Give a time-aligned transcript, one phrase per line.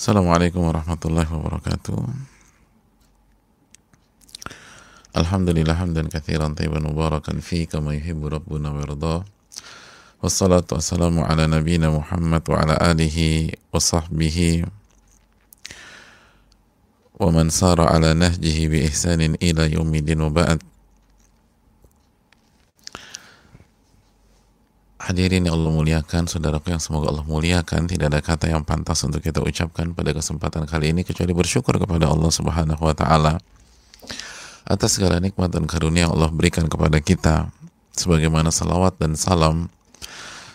[0.00, 2.00] Assalamualaikum warahmatullahi wabarakatuh.
[5.12, 9.28] Alhamdulillah hamdan kathiran tayyiban mubarakan fi kama yuhibbu rabbuna wa yarda.
[10.24, 14.64] Wassalatu wassalamu ala nabiyyina Muhammad wa ala alihi wa sahbihi
[17.20, 20.64] wa man sara ala nahjihi bi ihsanin ila yaumidin wa ba'd.
[25.10, 29.18] Hadirin yang Allah muliakan, saudaraku yang semoga Allah muliakan, tidak ada kata yang pantas untuk
[29.18, 33.42] kita ucapkan pada kesempatan kali ini kecuali bersyukur kepada Allah Subhanahu wa taala
[34.70, 37.50] atas segala nikmat dan karunia yang Allah berikan kepada kita.
[37.90, 39.66] Sebagaimana salawat dan salam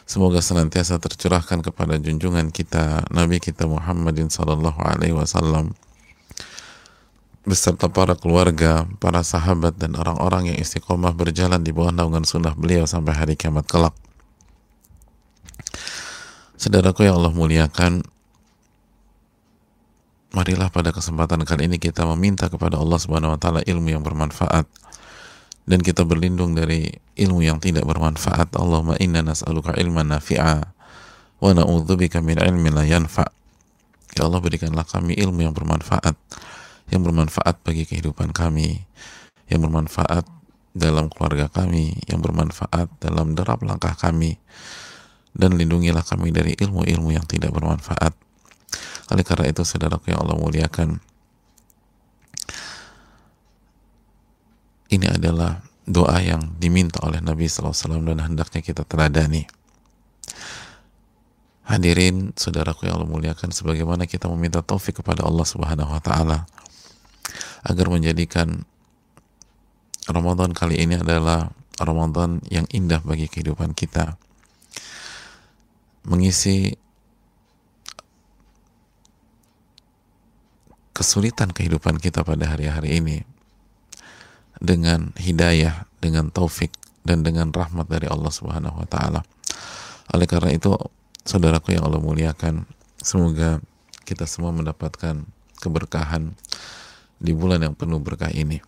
[0.07, 5.75] semoga senantiasa tercurahkan kepada junjungan kita Nabi kita Muhammadin sallallahu alaihi wasallam
[7.43, 12.87] beserta para keluarga, para sahabat dan orang-orang yang istiqomah berjalan di bawah naungan sunnah beliau
[12.87, 14.04] sampai hari kiamat kelak.
[16.55, 17.99] Saudaraku yang Allah muliakan,
[20.31, 24.63] marilah pada kesempatan kali ini kita meminta kepada Allah Subhanahu wa taala ilmu yang bermanfaat
[25.67, 28.55] dan kita berlindung dari ilmu yang tidak bermanfaat.
[28.55, 30.63] Allahumma inna nas'aluka ilman nafi'a
[31.43, 33.27] wa na'udzubika min ilmin la yanfa'.
[34.15, 36.15] Ya Allah berikanlah kami ilmu yang bermanfaat,
[36.87, 38.87] yang bermanfaat bagi kehidupan kami,
[39.51, 40.23] yang bermanfaat
[40.71, 44.39] dalam keluarga kami, yang bermanfaat dalam derap langkah kami,
[45.35, 48.15] dan lindungilah kami dari ilmu-ilmu yang tidak bermanfaat.
[49.11, 50.97] Oleh karena itu, saudaraku yang Allah muliakan,
[54.89, 59.45] ini adalah doa yang diminta oleh Nabi SAW dan hendaknya kita teladani.
[61.65, 66.45] Hadirin saudaraku yang Allah muliakan sebagaimana kita meminta taufik kepada Allah Subhanahu wa taala
[67.65, 68.61] agar menjadikan
[70.05, 71.49] Ramadan kali ini adalah
[71.81, 74.13] Ramadan yang indah bagi kehidupan kita
[76.05, 76.77] mengisi
[80.95, 83.17] kesulitan kehidupan kita pada hari-hari ini
[84.63, 86.71] dengan hidayah, dengan taufik
[87.03, 89.21] dan dengan rahmat dari Allah Subhanahu wa taala.
[90.15, 90.71] Oleh karena itu,
[91.27, 92.63] saudaraku yang Allah muliakan,
[93.01, 93.59] semoga
[94.07, 95.27] kita semua mendapatkan
[95.59, 96.31] keberkahan
[97.19, 98.63] di bulan yang penuh berkah ini.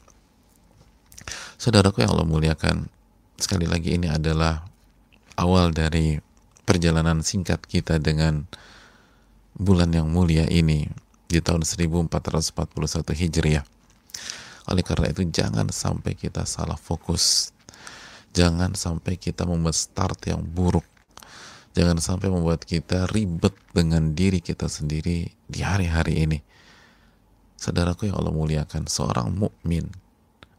[1.56, 2.92] Saudaraku yang Allah muliakan,
[3.40, 4.68] sekali lagi ini adalah
[5.40, 6.20] awal dari
[6.68, 8.44] perjalanan singkat kita dengan
[9.56, 10.92] bulan yang mulia ini
[11.32, 12.12] di tahun 1441
[13.16, 13.64] Hijriah.
[14.68, 17.56] Oleh karena itu jangan sampai kita salah fokus.
[18.36, 20.84] Jangan sampai kita membuat start yang buruk.
[21.72, 26.40] Jangan sampai membuat kita ribet dengan diri kita sendiri di hari-hari ini.
[27.56, 29.88] Saudaraku yang Allah muliakan, seorang mukmin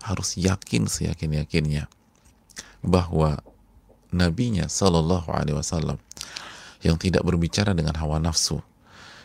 [0.02, 1.90] harus yakin seyakin-yakinnya
[2.82, 3.42] bahwa
[4.14, 5.98] nabinya Shallallahu Alaihi Wasallam
[6.84, 8.62] yang tidak berbicara dengan hawa nafsu,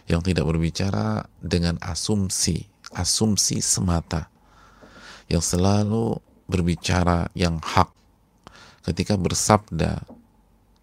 [0.10, 4.28] yang tidak berbicara dengan asumsi, asumsi semata,
[5.30, 6.18] yang selalu
[6.50, 7.90] berbicara yang hak
[8.84, 10.04] ketika bersabda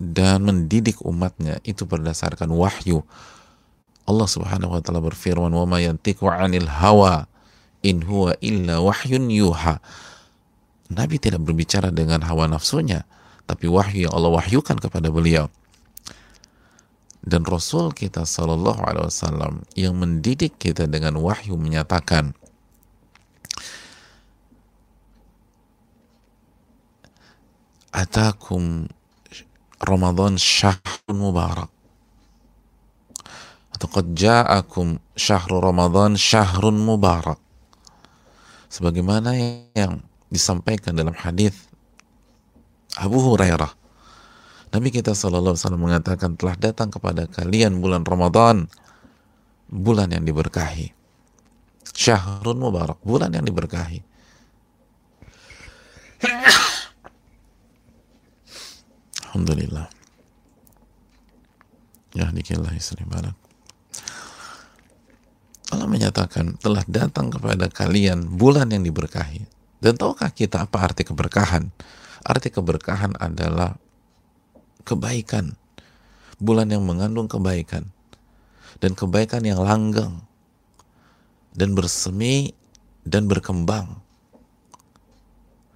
[0.01, 3.05] dan mendidik umatnya itu berdasarkan wahyu.
[4.09, 7.29] Allah Subhanahu wa taala berfirman, "Wa ma 'anil hawa
[7.85, 9.79] in huwa illa wahyun yuha."
[10.91, 13.07] Nabi tidak berbicara dengan hawa nafsunya,
[13.51, 15.51] tapi wahyu yang Allah wahyukan kepada beliau.
[17.19, 22.31] Dan Rasul kita Shallallahu Alaihi Wasallam yang mendidik kita dengan wahyu menyatakan
[27.91, 28.87] Atakum
[29.83, 31.75] Ramadan syahrun mubarak.
[33.75, 37.43] Atau qad ja'akum syahrul Ramadan syahrun mubarak.
[38.71, 39.35] Sebagaimana
[39.75, 41.70] yang disampaikan dalam hadis
[42.99, 43.71] Abu Hurairah.
[44.71, 48.71] Nabi kita Shallallahu Alaihi Wasallam mengatakan telah datang kepada kalian bulan Ramadan
[49.71, 50.91] bulan yang diberkahi.
[51.91, 54.03] Syahrun mubarak bulan yang diberkahi.
[59.31, 59.87] Alhamdulillah.
[62.19, 63.39] Ya dikillah istri barak.
[65.71, 69.47] Allah menyatakan telah datang kepada kalian bulan yang diberkahi.
[69.79, 71.71] Dan tahukah kita apa arti keberkahan
[72.21, 73.77] Arti keberkahan adalah
[74.85, 75.57] kebaikan.
[76.41, 77.89] Bulan yang mengandung kebaikan.
[78.81, 80.25] Dan kebaikan yang langgang.
[81.57, 82.53] Dan bersemi
[83.05, 84.01] dan berkembang.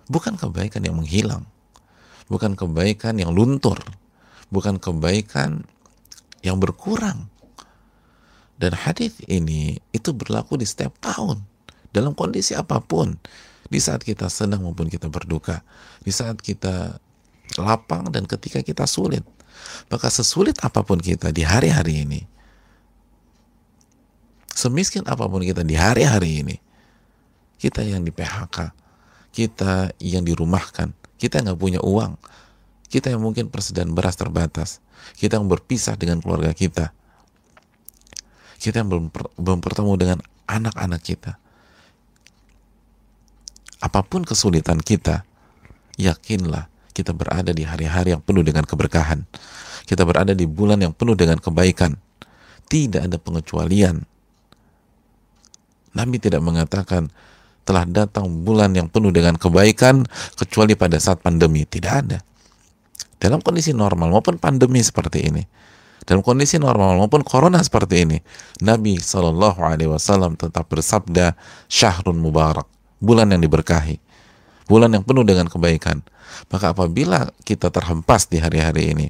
[0.09, 1.49] Bukan kebaikan yang menghilang.
[2.29, 3.81] Bukan kebaikan yang luntur.
[4.53, 5.65] Bukan kebaikan
[6.45, 7.33] yang berkurang.
[8.61, 11.43] Dan hadis ini itu berlaku di setiap tahun
[11.91, 13.19] dalam kondisi apa pun
[13.75, 15.67] di saat kita senang maupun kita berduka,
[16.07, 17.03] di saat kita
[17.59, 19.27] lapang dan ketika kita sulit.
[19.91, 22.21] Maka sesulit apa pun kita di hari-hari ini,
[24.55, 26.57] semiskin apa pun kita di hari-hari ini,
[27.59, 28.71] kita yang di PHK,
[29.35, 32.15] kita yang dirumahkan, kita nggak punya uang,
[32.87, 34.79] kita yang mungkin persediaan beras terbatas,
[35.19, 36.95] kita yang berpisah dengan keluarga kita,
[38.63, 39.07] kita yang belum,
[39.39, 41.43] belum bertemu dengan anak-anak kita.
[43.85, 45.29] Apa pun kesulitan kita,
[46.01, 49.29] yakinlah kita berada di hari-hari yang penuh dengan keberkahan.
[49.85, 52.01] Kita berada di bulan yang penuh dengan kebaikan.
[52.65, 54.01] Tidak ada pengecualian.
[55.93, 57.13] Nabi tidak mengatakan
[57.69, 61.69] telah datang bulan yang penuh dengan kebaikan kecuali pada saat pandemi.
[61.69, 62.25] Tidak ada.
[63.21, 65.45] Dalam kondisi normal maupun pandemi seperti ini.
[66.05, 68.19] Dalam kondisi normal maupun corona seperti ini,
[68.61, 71.33] Nabi Shallallahu Alaihi Wasallam tetap bersabda,
[71.65, 72.69] syahrun mubarak,
[73.05, 74.01] bulan yang diberkahi,
[74.67, 76.01] bulan yang penuh dengan kebaikan.
[76.49, 79.07] Maka apabila kita terhempas di hari-hari ini,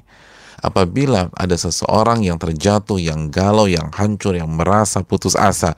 [0.61, 5.73] apabila ada seseorang yang terjatuh, yang galau, yang hancur, yang merasa putus asa,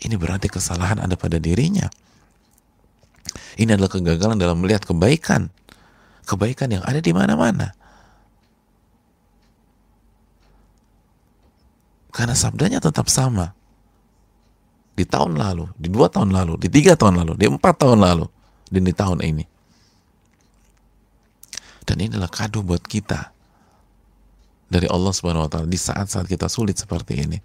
[0.00, 1.90] ini berarti kesalahan ada pada dirinya.
[3.60, 5.52] Ini adalah kegagalan dalam melihat kebaikan.
[6.24, 7.76] Kebaikan yang ada di mana-mana.
[12.10, 13.59] Karena sabdanya tetap sama.
[15.00, 18.28] Di tahun lalu, di dua tahun lalu, di tiga tahun lalu, di empat tahun lalu,
[18.68, 19.44] dan di tahun ini.
[21.88, 23.32] Dan ini adalah kado buat kita
[24.68, 27.40] dari Allah Subhanahu wa taala di saat-saat kita sulit seperti ini.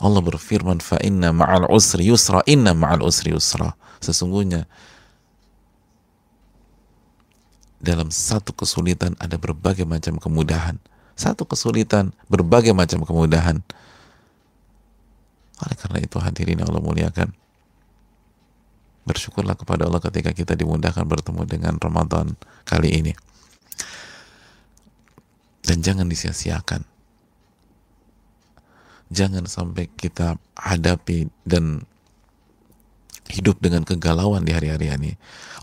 [0.00, 3.76] Allah berfirman fa inna ma'al usri yusra inna ma'al usri yusra.
[4.00, 4.64] Sesungguhnya
[7.76, 10.80] dalam satu kesulitan ada berbagai macam kemudahan.
[11.12, 13.60] Satu kesulitan, berbagai macam kemudahan.
[15.60, 17.30] Oleh karena itu hadirin Allah muliakan.
[19.04, 22.36] Bersyukurlah kepada Allah ketika kita dimudahkan bertemu dengan Ramadan
[22.68, 23.12] kali ini.
[25.64, 26.84] Dan jangan disia-siakan.
[29.10, 31.82] Jangan sampai kita hadapi dan
[33.30, 35.12] hidup dengan kegalauan di hari-hari ini.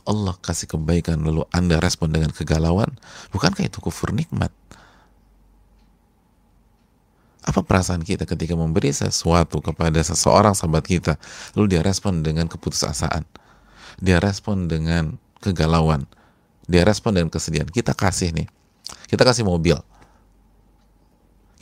[0.08, 2.96] Allah kasih kebaikan lalu Anda respon dengan kegalauan.
[3.36, 4.52] Bukankah itu kufur nikmat?
[7.48, 11.16] Apa perasaan kita ketika memberi sesuatu kepada seseorang sahabat kita,
[11.56, 13.24] lalu dia respon dengan keputusasaan,
[14.04, 16.04] dia respon dengan kegalauan,
[16.68, 17.72] dia respon dengan kesedihan.
[17.72, 18.52] Kita kasih nih,
[19.08, 19.80] kita kasih mobil,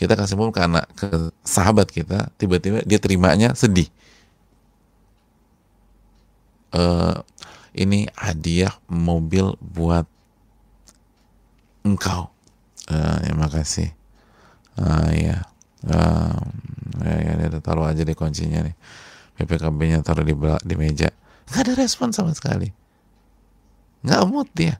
[0.02, 3.88] kita kasih mobil ke anak, ke sahabat kita, tiba-tiba dia terimanya sedih.
[6.74, 7.22] Uh,
[7.78, 10.10] ini hadiah mobil buat
[11.86, 12.34] engkau.
[12.90, 13.90] Uh, ya makasih.
[14.76, 15.48] Uh, ya
[15.90, 16.38] uh,
[17.04, 18.76] ya, ya ya taruh aja di kuncinya nih.
[19.36, 20.34] PPKB-nya taruh di
[20.64, 21.12] di meja.
[21.52, 22.72] Nggak ada respon sama sekali.
[24.06, 24.80] Nggak mood dia.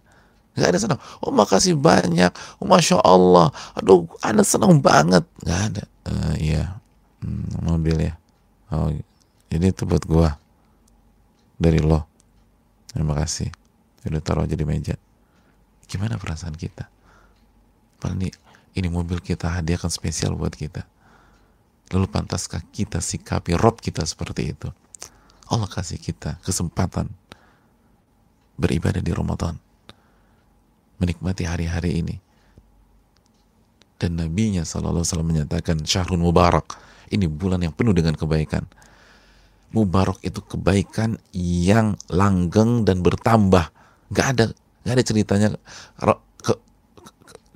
[0.56, 1.00] Nggak ada senang.
[1.20, 2.32] Oh makasih banyak.
[2.64, 3.52] Oh masya Allah.
[3.76, 5.28] Aduh anda senang banget.
[5.44, 5.84] Nggak ada.
[6.08, 6.80] Uh, iya.
[7.20, 8.14] Hmm, mobil ya.
[8.72, 8.90] Oh
[9.52, 10.40] ini itu buat gua.
[11.60, 12.08] Dari lo.
[12.90, 13.52] Terima kasih.
[14.08, 14.96] Udah taruh aja di meja.
[15.86, 16.88] Gimana perasaan kita?
[18.00, 18.32] Paling
[18.76, 20.95] ini mobil kita hadiahkan spesial buat kita
[21.94, 24.70] Lalu pantaskah kita sikapi Rob kita seperti itu?
[25.46, 27.06] Allah kasih kita kesempatan
[28.58, 29.62] beribadah di Ramadan.
[30.98, 32.16] Menikmati hari-hari ini.
[34.02, 36.82] Dan Nabi-Nya SAW menyatakan Syahrul Mubarak.
[37.14, 38.66] Ini bulan yang penuh dengan kebaikan.
[39.76, 43.70] Mubarak itu kebaikan yang langgeng dan bertambah.
[44.10, 44.46] Gak ada,
[44.88, 45.48] gak ada ceritanya
[46.42, 46.54] ke,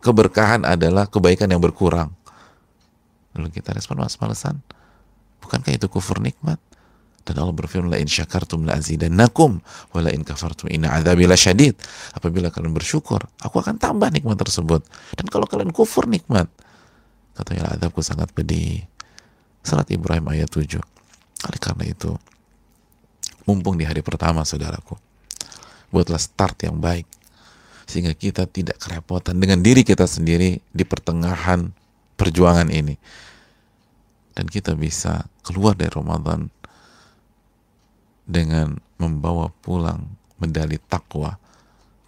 [0.06, 2.19] keberkahan adalah kebaikan yang berkurang
[3.38, 4.62] Lalu kita respon mas-malesan.
[5.44, 6.58] Bukankah itu kufur nikmat?
[7.24, 9.62] Dan Allah berfirman, la in syakartum la azidannakum
[9.94, 11.78] wa la in kafartum inna adzabi syadid.
[12.18, 14.82] Apabila kalian bersyukur, aku akan tambah nikmat tersebut.
[15.14, 16.50] Dan kalau kalian kufur nikmat,
[17.38, 18.82] katanya azabku sangat pedih.
[19.62, 20.82] Salat Ibrahim ayat 7.
[21.46, 22.18] Oleh karena itu,
[23.46, 24.98] mumpung di hari pertama saudaraku,
[25.94, 27.06] buatlah start yang baik
[27.90, 31.74] sehingga kita tidak kerepotan dengan diri kita sendiri di pertengahan
[32.20, 33.00] perjuangan ini.
[34.36, 36.52] Dan kita bisa keluar dari Ramadan
[38.28, 40.06] dengan membawa pulang
[40.38, 41.40] medali takwa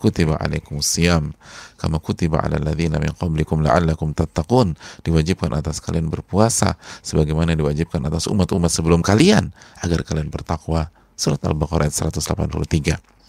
[0.02, 1.30] kutiba alaikum siyam
[1.78, 4.76] kama kutiba ala alladhina min qablikum la'allakum tattaqun.
[5.08, 10.92] Diwajibkan atas kalian berpuasa sebagaimana diwajibkan atas umat-umat sebelum kalian agar kalian bertakwa.
[11.16, 13.22] Surat al-baqarah ayat 183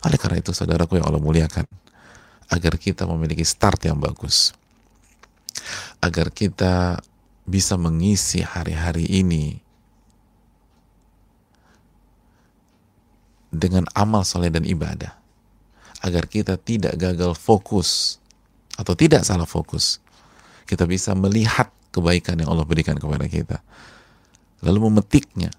[0.00, 1.68] oleh karena itu saudaraku yang Allah muliakan
[2.48, 4.56] agar kita memiliki start yang bagus
[6.02, 7.00] agar kita
[7.46, 9.58] bisa mengisi hari-hari ini
[13.50, 15.18] dengan amal soleh dan ibadah.
[16.00, 18.16] Agar kita tidak gagal fokus
[18.78, 20.00] atau tidak salah fokus.
[20.64, 23.60] Kita bisa melihat kebaikan yang Allah berikan kepada kita.
[24.64, 25.52] Lalu memetiknya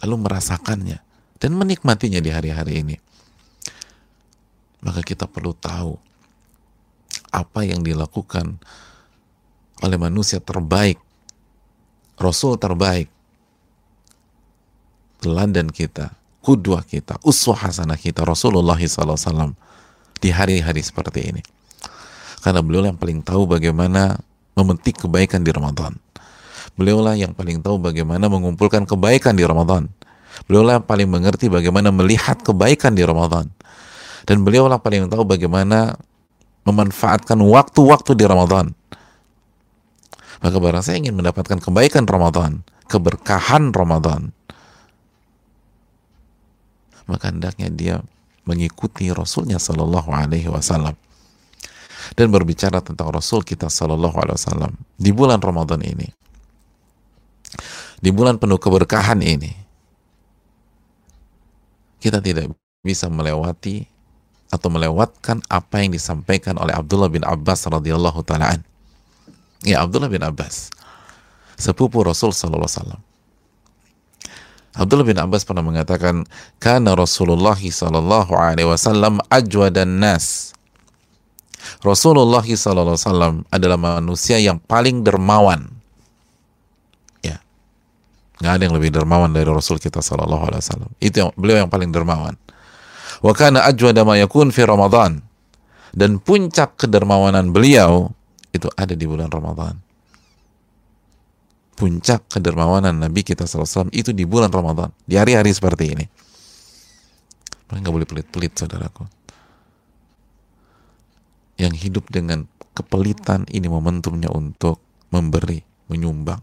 [0.00, 0.98] lalu merasakannya
[1.40, 2.96] dan menikmatinya di hari-hari ini.
[4.80, 5.92] Maka kita perlu tahu
[7.30, 8.58] apa yang dilakukan
[9.80, 11.00] oleh manusia terbaik
[12.20, 13.08] Rasul terbaik
[15.20, 19.52] teladan kita kudwah kita uswah hasanah kita Rasulullah SAW
[20.20, 21.42] di hari-hari seperti ini
[22.40, 24.16] karena beliau yang paling tahu bagaimana
[24.56, 25.96] memetik kebaikan di Ramadan.
[26.74, 29.92] Beliaulah yang paling tahu bagaimana mengumpulkan kebaikan di Ramadan.
[30.48, 33.52] Beliaulah yang paling mengerti bagaimana melihat kebaikan di Ramadan.
[34.24, 36.00] Dan beliaulah paling tahu bagaimana
[36.64, 38.72] memanfaatkan waktu-waktu di Ramadan.
[40.40, 44.32] Maka barang saya ingin mendapatkan kebaikan Ramadan, keberkahan Ramadan,
[47.04, 47.94] maka hendaknya dia
[48.48, 50.96] mengikuti Rasulnya Shallallahu Alaihi Wasallam.
[52.16, 56.08] Dan berbicara tentang Rasul kita Sallallahu Alaihi Wasallam di bulan Ramadan ini,
[58.00, 59.52] di bulan penuh keberkahan ini,
[62.00, 62.48] kita tidak
[62.80, 63.84] bisa melewati
[64.48, 68.64] atau melewatkan apa yang disampaikan oleh Abdullah bin Abbas radhiyallahu taalaan.
[69.64, 70.72] Ya Abdullah bin Abbas,
[71.60, 73.02] sepupu Rasul Sallallahu Alaihi Wasallam.
[74.70, 76.22] Abdullah bin Abbas pernah mengatakan,
[76.62, 80.54] "Karena Rasulullah sallallahu alaihi wasallam ajwadan nas."
[81.80, 85.68] Rasulullah SAW adalah manusia yang paling dermawan.
[87.20, 87.40] Ya,
[88.40, 90.90] nggak ada yang lebih dermawan dari Rasul kita Sallallahu Alaihi Wasallam.
[91.00, 92.36] Itu yang beliau yang paling dermawan.
[93.20, 95.20] Wa kana ajwada ma yakun fi Ramadan.
[95.90, 98.14] Dan puncak kedermawanan beliau
[98.50, 99.78] itu ada di bulan Ramadan.
[101.74, 106.04] Puncak kedermawanan Nabi kita SAW itu di bulan Ramadan, di hari-hari seperti ini.
[107.70, 109.20] Nggak boleh pelit-pelit, saudaraku
[111.60, 114.80] yang hidup dengan kepelitan ini momentumnya untuk
[115.12, 115.60] memberi,
[115.92, 116.40] menyumbang,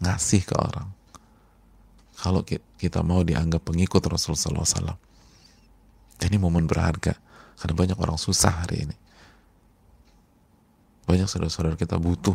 [0.00, 0.88] ngasih ke orang.
[2.16, 2.40] Kalau
[2.80, 4.96] kita mau dianggap pengikut Rasulullah SAW,
[6.24, 7.12] ini momen berharga
[7.60, 8.96] karena banyak orang susah hari ini.
[11.06, 12.34] Banyak saudara-saudara kita butuh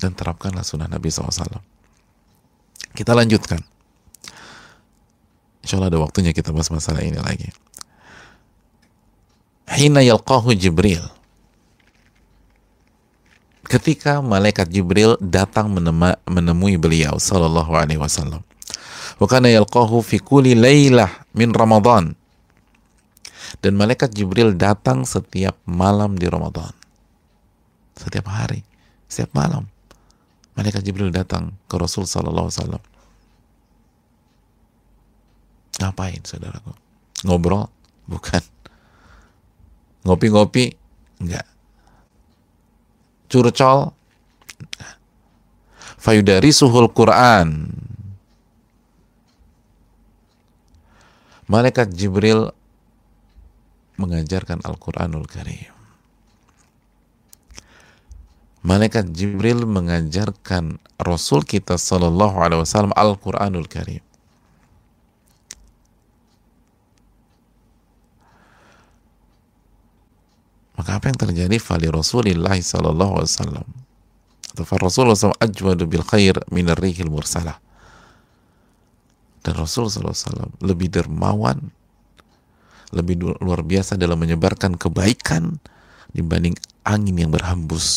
[0.00, 1.60] dan terapkanlah sunnah Nabi SAW.
[2.96, 3.60] Kita lanjutkan.
[5.62, 7.52] Insya Allah ada waktunya kita bahas masalah ini lagi.
[9.68, 11.04] Hina yalqahu Jibril.
[13.68, 15.68] Ketika malaikat Jibril datang
[16.24, 18.40] menemui beliau sallallahu alaihi wasallam.
[19.20, 22.17] Wa kana yalqahu fi kulli lailah min Ramadan.
[23.64, 26.72] Dan malaikat Jibril datang setiap malam di Ramadan.
[27.98, 28.62] Setiap hari,
[29.10, 29.66] setiap malam.
[30.54, 32.82] Malaikat Jibril datang ke Rasul sallallahu alaihi
[35.78, 36.74] Ngapain saudaraku?
[37.22, 37.70] Ngobrol?
[38.10, 38.42] Bukan.
[40.02, 40.74] Ngopi-ngopi?
[41.22, 41.46] Enggak.
[43.30, 43.94] Curcol?
[45.98, 47.70] Fayudari suhul Quran.
[51.46, 52.50] Malaikat Jibril
[53.98, 55.74] mengajarkan Al-Quranul Karim.
[58.62, 64.02] Malaikat Jibril mengajarkan Rasul kita Sallallahu Alaihi Wasallam Al-Quranul Karim.
[70.78, 73.66] Maka apa yang terjadi fali Rasulillah sallallahu alaihi wasallam
[74.54, 77.58] atau Rasulullah SAW ajwadu bil khair min rihil mursalah
[79.42, 81.74] dan Rasul SAW lebih dermawan
[82.92, 85.60] lebih luar biasa dalam menyebarkan kebaikan
[86.12, 86.56] dibanding
[86.88, 87.88] angin yang berhembus.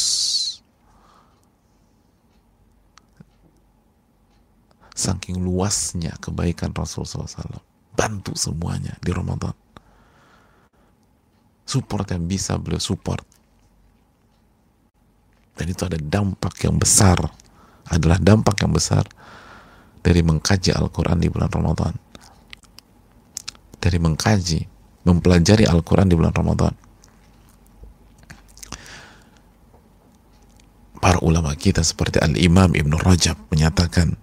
[4.92, 7.64] Saking luasnya kebaikan Rasul SAW
[7.96, 9.56] bantu semuanya di Ramadan.
[11.66, 13.24] Support yang bisa beliau support.
[15.56, 17.18] Dan itu ada dampak yang besar.
[17.88, 19.08] Adalah dampak yang besar
[20.04, 21.94] dari mengkaji Al-Quran di bulan Ramadan.
[23.82, 24.71] Dari mengkaji
[25.08, 26.74] mempelajari Al-Quran di bulan Ramadan
[31.02, 34.14] para ulama kita seperti Al-Imam Ibn Rajab menyatakan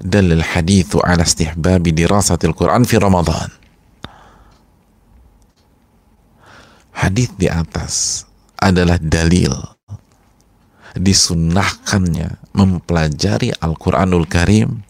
[0.00, 3.48] dalil hadithu ala istihbabi dirasatil Quran fi Ramadan
[6.92, 8.24] hadis di atas
[8.60, 9.52] adalah dalil
[10.96, 14.82] disunahkannya mempelajari Al-Quranul Karim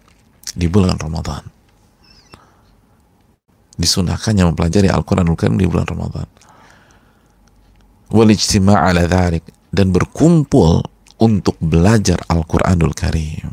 [0.57, 1.45] di bulan Ramadan.
[3.81, 6.29] Disunahkannya mempelajari Al-Quranul Karim di bulan Ramadan.
[9.73, 10.85] Dan berkumpul
[11.17, 13.49] untuk belajar Al-Quranul Karim.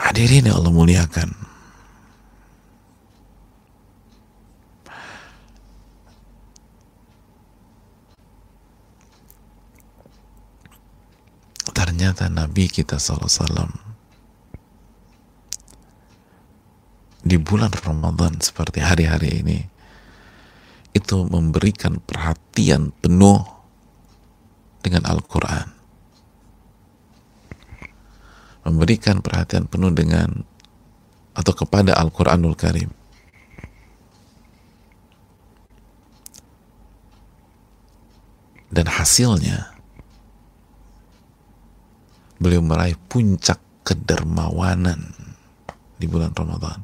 [0.00, 1.49] Hadirin yang Allah muliakan.
[12.00, 13.68] Ternyata Nabi kita SAW
[17.20, 19.60] di bulan Ramadan seperti hari-hari ini
[20.96, 23.44] itu memberikan perhatian penuh
[24.80, 25.68] dengan Al-Quran.
[28.64, 30.40] Memberikan perhatian penuh dengan
[31.36, 32.88] atau kepada Al-Quranul Karim.
[38.72, 39.69] Dan hasilnya
[42.40, 45.12] beliau meraih puncak kedermawanan
[46.00, 46.80] di bulan Ramadan.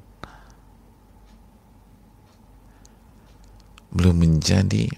[3.88, 4.92] Beliau menjadi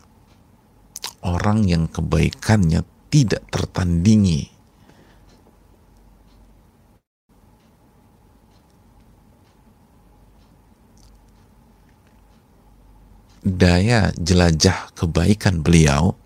[1.23, 4.50] orang yang kebaikannya tidak tertandingi.
[13.49, 16.19] Daya jelajah kebaikan beliau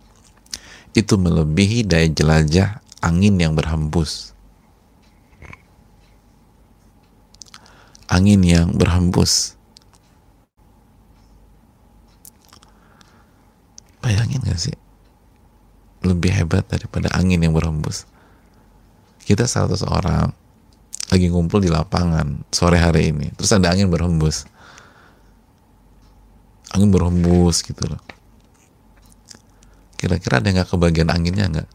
[0.96, 4.32] itu melebihi daya jelajah angin yang berhembus.
[8.08, 9.58] Angin yang berhembus.
[14.00, 14.76] Bayangin gak sih?
[16.06, 18.06] Lebih hebat daripada angin yang berhembus.
[19.22, 20.30] Kita satu orang
[21.12, 23.30] lagi ngumpul di lapangan sore hari ini.
[23.36, 24.48] Terus ada angin berhembus
[26.72, 28.00] angin berhembus gitu loh
[30.00, 31.68] kira-kira ada nggak kebagian anginnya nggak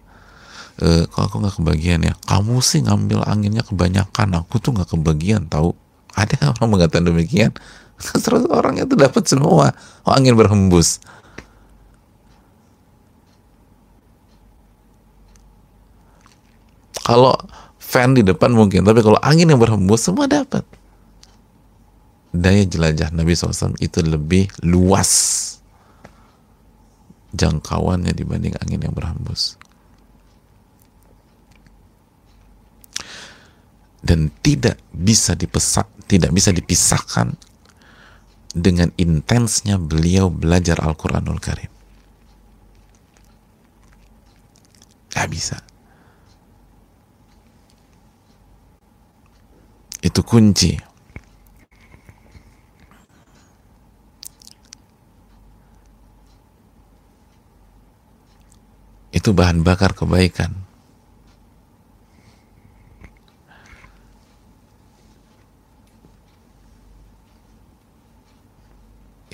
[0.77, 2.13] e, kok aku nggak kebagian ya?
[2.25, 4.41] Kamu sih ngambil anginnya kebanyakan.
[4.41, 5.73] Aku tuh nggak kebagian tahu?
[6.13, 7.53] Ada orang mengatakan demikian.
[8.23, 9.73] Terus orangnya tuh dapat semua.
[10.05, 11.01] Oh, angin berhembus.
[17.07, 17.39] Kalau
[17.79, 20.67] fan di depan mungkin tapi kalau angin yang berhembus semua dapat.
[22.35, 25.09] Daya jelajah Nabi SAW itu lebih luas
[27.31, 29.55] jangkauannya dibanding angin yang berhembus.
[34.07, 37.35] Dan tidak bisa dipesak, tidak bisa dipisahkan
[38.55, 41.67] dengan intensnya beliau belajar Al-Quranul Karim.
[45.11, 45.59] Gak bisa.
[49.99, 50.79] Itu kunci
[59.17, 60.66] itu bahan bakar kebaikan.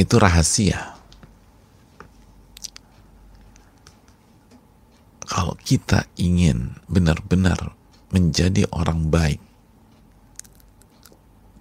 [0.04, 1.00] Itu rahasia.
[5.24, 7.72] Kalau kita ingin benar-benar
[8.12, 9.40] menjadi orang baik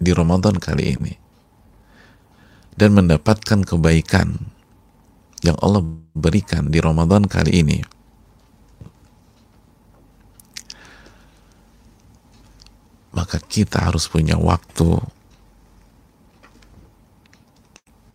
[0.03, 1.15] di Ramadan kali ini
[2.75, 4.51] dan mendapatkan kebaikan
[5.47, 5.87] yang Allah
[6.19, 7.79] berikan di Ramadan kali ini
[13.15, 14.99] maka kita harus punya waktu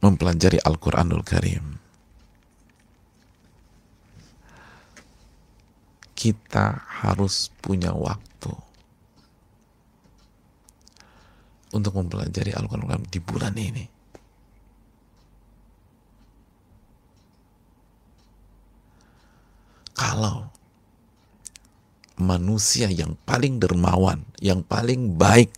[0.01, 1.65] mempelajari Al-Quranul Karim.
[6.17, 8.53] Kita harus punya waktu
[11.77, 13.85] untuk mempelajari Al-Quranul Karim di bulan ini.
[19.97, 20.57] Kalau
[22.17, 25.53] manusia yang paling dermawan, yang paling baik.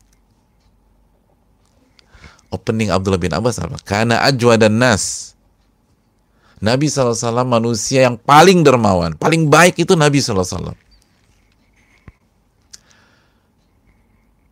[2.49, 3.77] Opening Abdullah bin Abbas apa?
[3.85, 5.33] Karena ajwa dan nas.
[6.59, 7.15] Nabi SAW
[7.47, 10.75] manusia yang paling dermawan, paling baik itu Nabi SAW.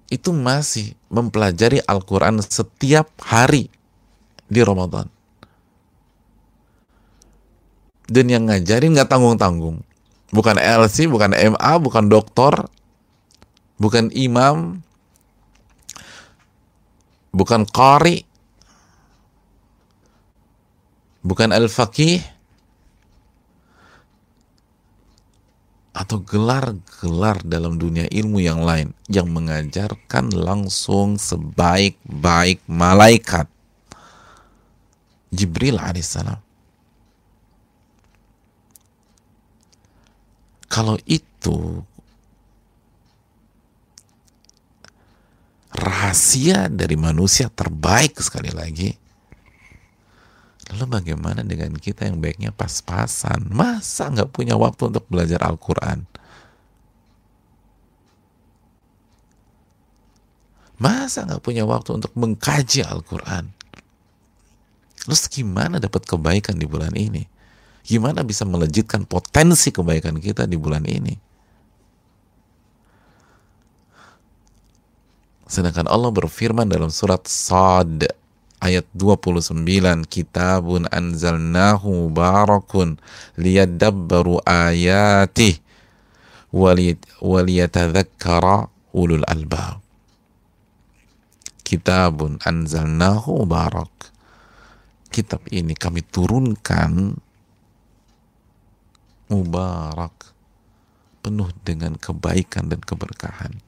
[0.08, 3.68] Itu masih mempelajari Al-Quran setiap hari
[4.48, 5.12] di Ramadan.
[8.08, 9.84] Dan yang ngajarin nggak tanggung-tanggung
[10.32, 12.68] bukan LC, bukan MA, bukan doktor,
[13.80, 14.84] bukan imam,
[17.38, 18.26] bukan qari,
[21.22, 22.18] bukan al-faqih,
[25.98, 33.50] atau gelar-gelar dalam dunia ilmu yang lain yang mengajarkan langsung sebaik-baik malaikat.
[35.34, 36.38] Jibril alaihissalam.
[40.70, 41.82] Kalau itu
[45.88, 48.92] rahasia dari manusia terbaik sekali lagi,
[50.68, 53.48] lalu bagaimana dengan kita yang baiknya pas-pasan?
[53.48, 56.04] Masa nggak punya waktu untuk belajar Al-Quran?
[60.78, 63.50] Masa nggak punya waktu untuk mengkaji Al-Quran?
[65.02, 67.26] Terus gimana dapat kebaikan di bulan ini?
[67.88, 71.27] Gimana bisa melejitkan potensi kebaikan kita di bulan ini?
[75.48, 78.04] Sedangkan Allah berfirman dalam surat Sad
[78.60, 79.56] ayat 29
[80.12, 83.00] kitabun anzalnahu barakun
[83.40, 85.64] liyadabbaru ayatih
[87.24, 89.80] waliyatadhakkara ulul albab.
[91.64, 93.92] Kitabun anzalnahu barak.
[95.08, 97.16] Kitab ini kami turunkan
[99.32, 100.36] mubarak
[101.24, 103.67] penuh dengan kebaikan dan keberkahan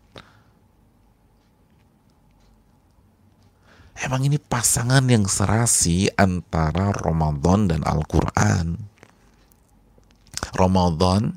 [3.99, 8.79] Emang ini pasangan yang serasi antara Ramadan dan Al-Quran.
[10.55, 11.35] Ramadan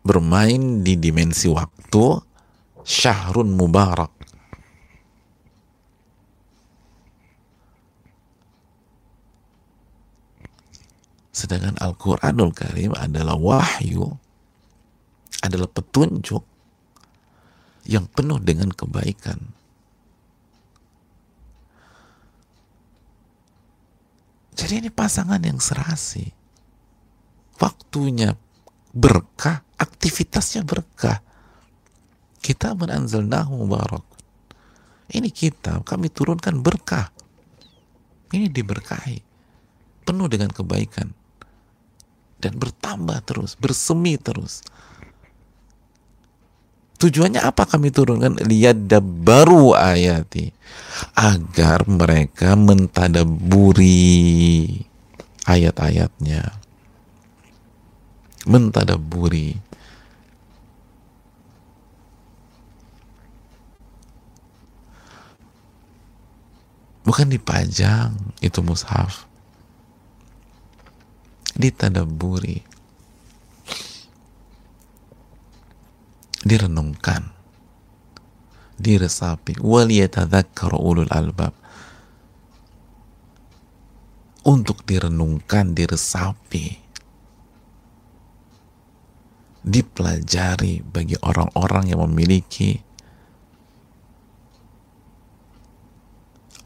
[0.00, 2.24] bermain di dimensi waktu
[2.88, 4.10] syahrun mubarak.
[11.36, 14.08] Sedangkan Al-Quranul Karim adalah wahyu,
[15.44, 16.44] adalah petunjuk
[17.86, 19.38] yang penuh dengan kebaikan.
[24.52, 26.28] Jadi ini pasangan yang serasi.
[27.58, 28.36] Waktunya
[28.94, 31.18] berkah, aktivitasnya berkah.
[32.42, 34.06] Kita menanzalnahu mubarak.
[35.12, 37.10] Ini kitab kami turunkan berkah.
[38.32, 39.18] Ini diberkahi.
[40.06, 41.10] Penuh dengan kebaikan.
[42.42, 44.66] Dan bertambah terus, bersemi terus.
[47.02, 48.38] Tujuannya apa kami turunkan?
[48.46, 50.54] Lihat baru ayati.
[51.18, 54.06] Agar mereka mentadaburi
[55.42, 56.46] ayat-ayatnya.
[58.46, 59.58] Mentadaburi.
[67.02, 69.26] Bukan dipajang itu mushaf.
[71.58, 72.71] Ditadaburi
[76.42, 77.42] direnungkan
[78.82, 79.62] diresapi.
[79.62, 81.54] Ulul albab.
[84.42, 86.82] Untuk direnungkan diresapi
[89.62, 92.82] dipelajari bagi orang-orang yang memiliki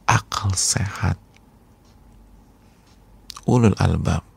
[0.09, 1.21] akal sehat.
[3.45, 4.36] Ulul albab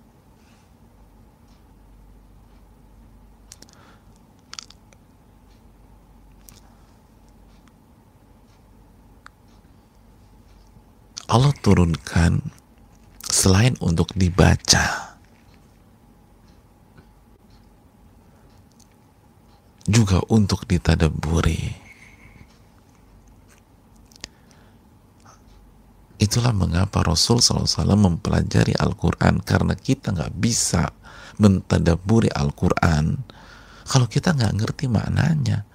[11.29, 12.41] Allah turunkan
[13.21, 15.13] selain untuk dibaca.
[19.85, 21.69] Juga untuk ditadaburi.
[26.17, 29.45] Itulah mengapa Rasul SAW mempelajari Al-Quran.
[29.45, 30.89] Karena kita nggak bisa
[31.37, 33.21] mentadaburi Al-Quran.
[33.85, 35.68] Kalau kita nggak ngerti maknanya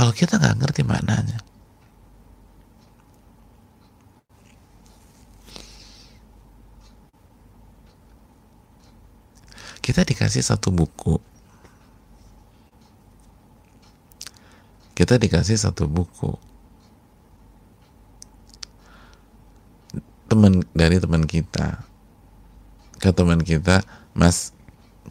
[0.00, 1.44] kalau kita nggak ngerti maknanya.
[9.84, 11.20] Kita dikasih satu buku.
[14.96, 16.32] Kita dikasih satu buku.
[20.32, 21.84] Teman dari teman kita
[22.96, 23.84] ke teman kita,
[24.16, 24.56] Mas,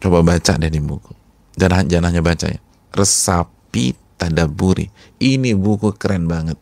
[0.02, 1.14] coba baca deh di buku.
[1.54, 2.58] Jangan jangan hanya baca ya.
[2.90, 4.92] Resapi Tadaburi.
[5.16, 6.60] Ini buku keren banget.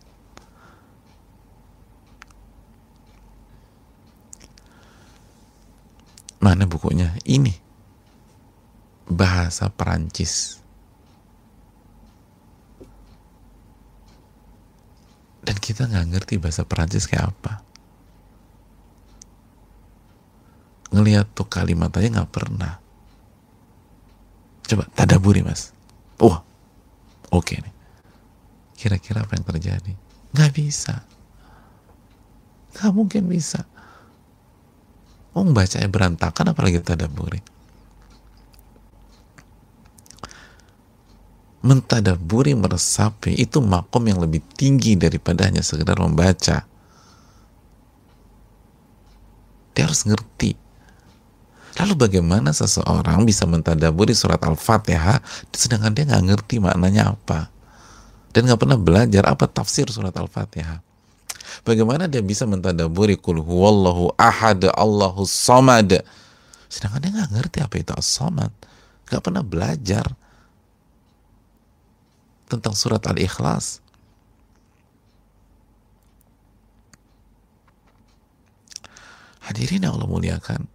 [6.39, 7.19] Mana bukunya?
[7.27, 7.51] Ini.
[9.11, 10.63] Bahasa Perancis.
[15.43, 17.67] Dan kita nggak ngerti bahasa Perancis kayak apa.
[20.95, 22.79] Ngeliat tuh kalimat aja nggak pernah.
[24.69, 25.73] Coba tadaburi mas.
[26.21, 26.45] Wah,
[27.33, 27.75] oke nih.
[28.79, 29.93] Kira-kira apa yang terjadi?
[30.35, 31.03] Nggak bisa.
[32.77, 33.67] Nggak mungkin bisa.
[35.35, 37.59] Oh bacanya berantakan apalagi tadaburi
[41.69, 46.65] mentadaburi meresapi itu makom yang lebih tinggi daripada hanya sekedar membaca.
[49.75, 50.55] Dia harus ngerti
[51.79, 55.23] Lalu bagaimana seseorang bisa mentadaburi surat Al-Fatihah
[55.55, 57.51] sedangkan dia nggak ngerti maknanya apa?
[58.35, 60.83] Dan nggak pernah belajar apa tafsir surat Al-Fatihah.
[61.63, 66.03] Bagaimana dia bisa mentadaburi kul huwallahu ahad Allahu samad
[66.69, 68.53] sedangkan dia nggak ngerti apa itu as-samad
[69.09, 70.05] gak pernah belajar
[72.49, 73.85] tentang surat Al-Ikhlas.
[79.45, 80.69] Hadirin yang Allah muliakan.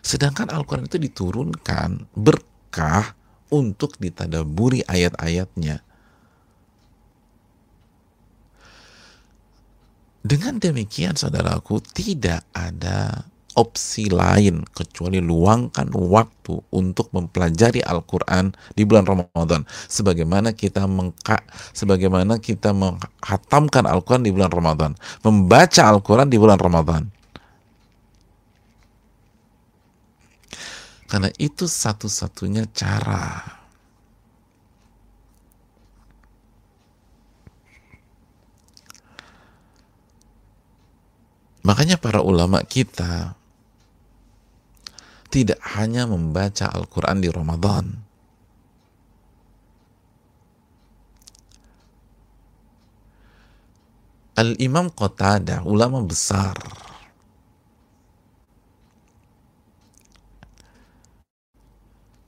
[0.00, 3.12] Sedangkan Al-Quran itu diturunkan berkah
[3.52, 5.84] untuk ditadaburi ayat-ayatnya.
[10.20, 13.24] Dengan demikian saudaraku tidak ada
[13.58, 19.66] opsi lain kecuali luangkan waktu untuk mempelajari Al-Qur'an di bulan Ramadan.
[19.90, 21.40] Sebagaimana kita mengka
[21.74, 24.92] sebagaimana kita menghatamkan Al-Qur'an di bulan Ramadan.
[25.24, 27.10] Membaca Al-Qur'an di bulan Ramadan
[31.10, 33.58] karena itu satu-satunya cara
[41.60, 43.36] Makanya para ulama kita
[45.28, 47.86] tidak hanya membaca Al-Quran di Ramadan.
[54.40, 56.56] Al-Imam Qatada, ulama besar,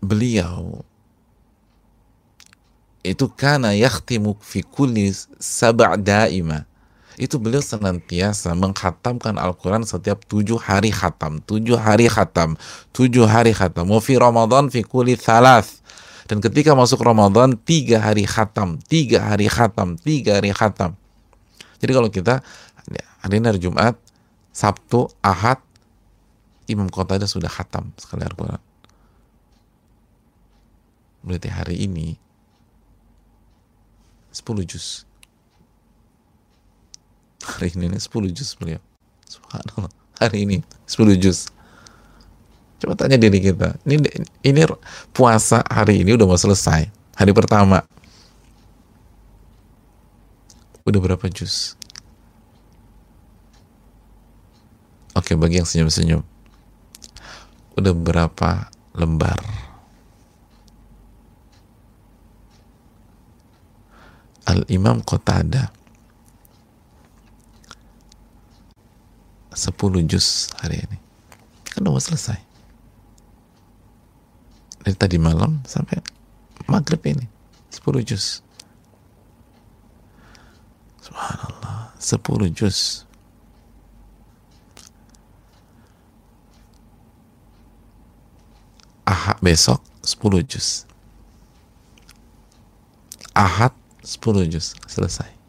[0.03, 0.83] beliau
[3.07, 6.67] itu karena yakhtimu fi kulli sab' daima
[7.21, 12.57] itu beliau senantiasa menghatamkan Al-Quran setiap tujuh hari khatam, tujuh hari khatam,
[12.97, 13.85] tujuh hari khatam.
[13.85, 15.85] Mau fi Ramadan fi kuli thalas.
[16.25, 20.97] Dan ketika masuk Ramadan, tiga hari khatam, tiga hari khatam, tiga hari khatam.
[21.85, 22.41] Jadi kalau kita
[23.21, 23.99] hari ini hari Jumat,
[24.55, 25.61] Sabtu, Ahad,
[26.65, 28.72] Imam Qatadah sudah khatam sekali Al-Quran.
[31.23, 32.19] Berarti hari ini
[34.35, 35.07] 10 juz.
[37.47, 38.83] Hari ini 10 juz beliau.
[39.27, 39.93] Subhanallah.
[40.19, 40.57] Hari ini
[40.87, 41.47] 10 juz.
[42.83, 43.79] Coba tanya diri kita.
[43.87, 44.03] Ini
[44.43, 44.61] ini
[45.15, 46.91] puasa hari ini udah mau selesai.
[47.15, 47.87] Hari pertama.
[50.83, 51.79] Udah berapa juz?
[55.15, 56.27] Oke bagi yang senyum-senyum.
[57.79, 58.67] Udah berapa
[58.99, 59.39] lembar
[64.47, 65.71] Al-Imam Qatada.
[69.53, 70.99] 10 juz hari ini.
[71.69, 72.41] Kan udah selesai.
[74.83, 76.01] Dari tadi malam sampai
[76.67, 77.29] maghrib ini.
[77.71, 78.41] 10 juz.
[81.05, 81.95] Subhanallah.
[82.01, 83.07] 10 juz.
[89.07, 90.89] Ahad besok 10 juz.
[93.37, 95.43] Ahad 10 juz selesai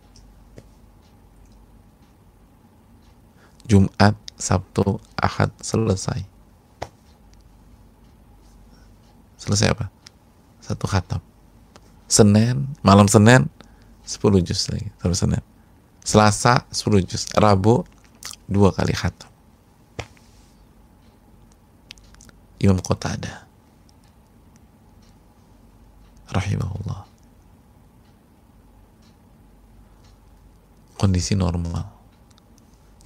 [3.63, 6.20] Jumat, Sabtu, Ahad selesai.
[9.39, 9.88] Selesai apa?
[10.60, 11.24] Satu khatam.
[12.08, 13.48] Senin, malam Senin
[14.04, 15.42] 10 juz lagi, terus Senin.
[16.04, 17.88] Selasa 10 juz, Rabu
[18.52, 19.32] dua kali khatam.
[22.63, 23.44] Imam ada
[26.32, 27.12] rahimahullah
[30.97, 31.93] kondisi normal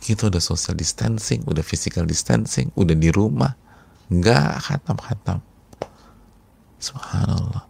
[0.08, 3.60] kita udah social distancing, udah physical distancing, udah di rumah,
[4.08, 5.43] nggak khatam-khatam.
[6.80, 7.67] Subhanallah.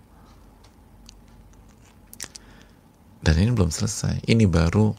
[3.25, 4.21] Dan ini belum selesai.
[4.29, 4.93] Ini baru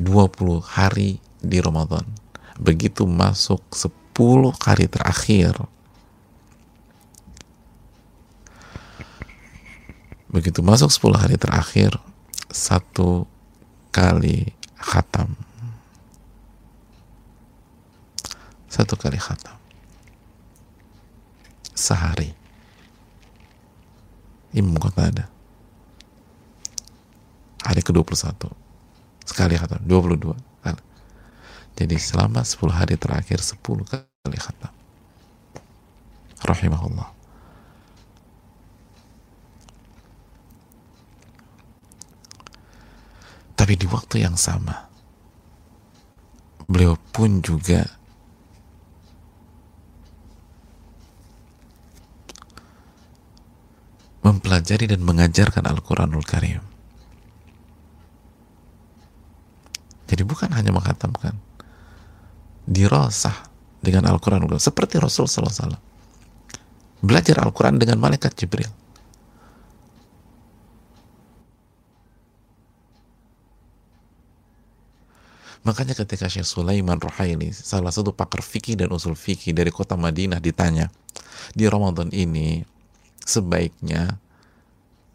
[0.00, 2.08] 20 hari di Ramadan.
[2.56, 5.58] Begitu masuk 10 hari terakhir,
[10.30, 11.98] begitu masuk 10 hari terakhir,
[12.54, 13.26] satu
[13.90, 15.34] kali khatam.
[18.70, 19.58] Satu kali khatam.
[21.74, 22.30] Sehari.
[24.54, 25.26] Imam ada.
[27.66, 28.38] Hari ke-21.
[29.26, 29.82] Sekali khatam.
[29.82, 30.82] 22 kali
[31.74, 34.70] jadi selama 10 hari terakhir 10 kali khatam.
[36.46, 37.23] Rahimahullah
[43.64, 44.76] Tapi di waktu yang sama,
[46.68, 47.80] beliau pun juga
[54.20, 56.60] mempelajari dan mengajarkan Al-Quranul Karim.
[60.12, 61.32] Jadi bukan hanya menghatamkan,
[62.68, 63.48] dirosah
[63.80, 65.80] dengan Al-Quran seperti Rasul SAW.
[67.00, 68.83] Belajar Al-Quran dengan malaikat Jibril
[75.64, 80.36] Makanya ketika Syekh Sulaiman Ruhaili, salah satu pakar fikih dan usul fikih dari kota Madinah
[80.36, 80.92] ditanya,
[81.56, 82.60] di Ramadan ini
[83.24, 84.20] sebaiknya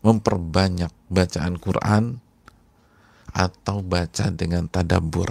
[0.02, 2.18] memperbanyak bacaan Quran
[3.30, 5.30] atau baca dengan tadabur.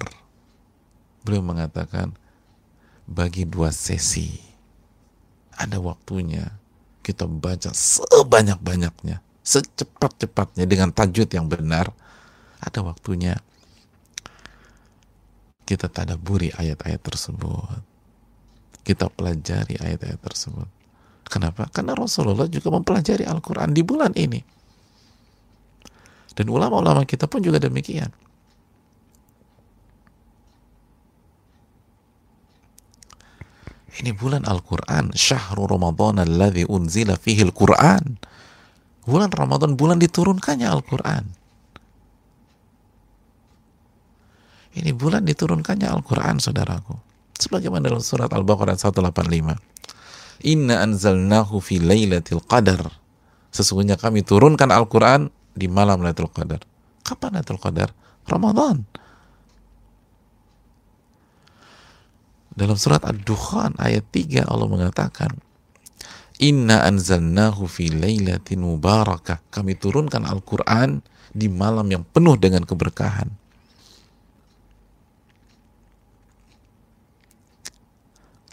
[1.26, 2.14] Beliau mengatakan,
[3.11, 4.38] bagi dua sesi,
[5.50, 6.46] ada waktunya
[7.02, 11.90] kita baca sebanyak-banyaknya, secepat-cepatnya dengan tajud yang benar,
[12.62, 13.42] ada waktunya
[15.68, 17.85] kita tadaburi ayat-ayat tersebut.
[18.81, 20.64] Kita pelajari ayat-ayat tersebut.
[21.28, 21.68] Kenapa?
[21.68, 24.40] Karena Rasulullah juga mempelajari Al-Quran di bulan ini.
[26.33, 28.09] Dan ulama-ulama kita pun juga demikian.
[33.98, 35.12] Ini bulan Al-Quran.
[35.12, 38.16] Syahrul Ramadan alladhi unzila fihi Al-Quran.
[39.04, 41.38] Bulan Ramadan, bulan diturunkannya Al-Quran.
[44.79, 46.95] Ini bulan diturunkannya Al-Quran, saudaraku.
[47.38, 49.59] Sebagaimana dalam surat Al-Baqarah 185.
[50.47, 52.95] Inna anzalnahu fi laylatil qadar.
[53.51, 56.62] Sesungguhnya kami turunkan Al-Quran di malam Lailatul Qadar.
[57.03, 57.91] Kapan Lailatul Qadar?
[58.29, 58.87] Ramadan.
[62.55, 65.31] Dalam surat Ad-Dukhan ayat 3 Allah mengatakan,
[66.38, 67.91] Inna anzalnahu fi
[68.55, 69.43] mubarakah.
[69.51, 71.03] Kami turunkan Al-Quran
[71.35, 73.31] di malam yang penuh dengan keberkahan.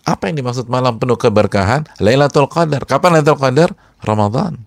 [0.05, 1.89] Apa yang dimaksud malam penuh keberkahan?
[1.97, 2.85] Lailatul Qadar.
[2.85, 3.73] Kapan Lailatul Qadar?
[4.05, 4.61] Ramadan.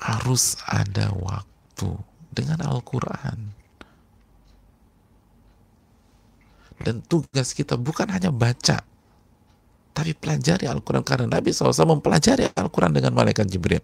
[0.00, 1.92] Harus ada waktu
[2.32, 3.52] dengan Al-Quran.
[6.80, 8.84] Dan tugas kita bukan hanya baca,
[9.96, 11.04] tapi pelajari Al-Quran.
[11.04, 13.80] Karena Nabi SAW mempelajari Al-Quran dengan Malaikat Jibril.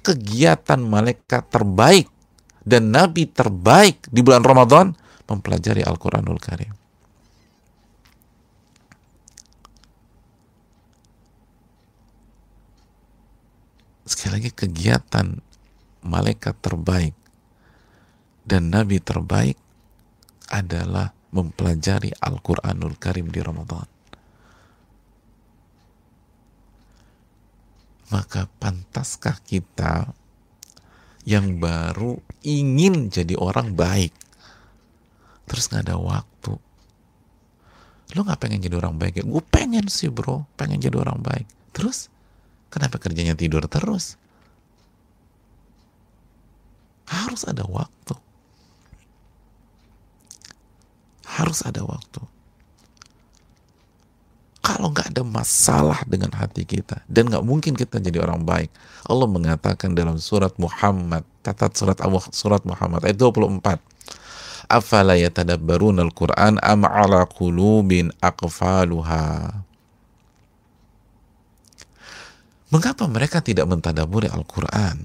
[0.00, 2.08] Kegiatan malaikat terbaik
[2.64, 4.96] dan Nabi terbaik di bulan Ramadan
[5.28, 6.72] mempelajari Al-Quranul Karim.
[14.08, 15.36] Sekali lagi kegiatan
[16.00, 17.12] malaikat terbaik
[18.48, 19.60] dan nabi terbaik
[20.48, 23.84] adalah mempelajari Al-Quranul Karim di Ramadan.
[28.08, 30.08] Maka pantaskah kita
[31.28, 34.16] yang baru ingin jadi orang baik
[35.48, 36.52] terus nggak ada waktu.
[38.16, 39.24] Lo nggak pengen jadi orang baik ya?
[39.24, 40.48] Gue pengen sih bro.
[40.56, 41.44] Pengen jadi orang baik.
[41.76, 42.08] Terus?
[42.68, 44.16] Kenapa kerjanya tidur terus?
[47.08, 48.14] Harus ada waktu.
[51.24, 52.20] Harus ada waktu.
[54.68, 58.68] Kalau nggak ada masalah dengan hati kita dan nggak mungkin kita jadi orang baik
[59.08, 61.96] Allah mengatakan dalam surat Muhammad catat surat
[62.36, 63.80] surat Muhammad ayat 24
[64.68, 69.64] afala yatadabbaruna al-Qur'an am ala qulubin aqfaluha
[72.68, 75.00] Mengapa mereka tidak mentadaburi Al-Quran?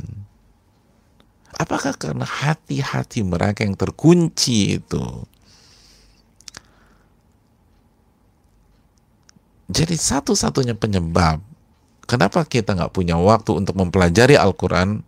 [1.55, 5.23] Apakah karena hati-hati mereka yang terkunci itu?
[9.71, 11.39] Jadi satu-satunya penyebab
[12.03, 14.99] kenapa kita nggak punya waktu untuk mempelajari Al-Quran,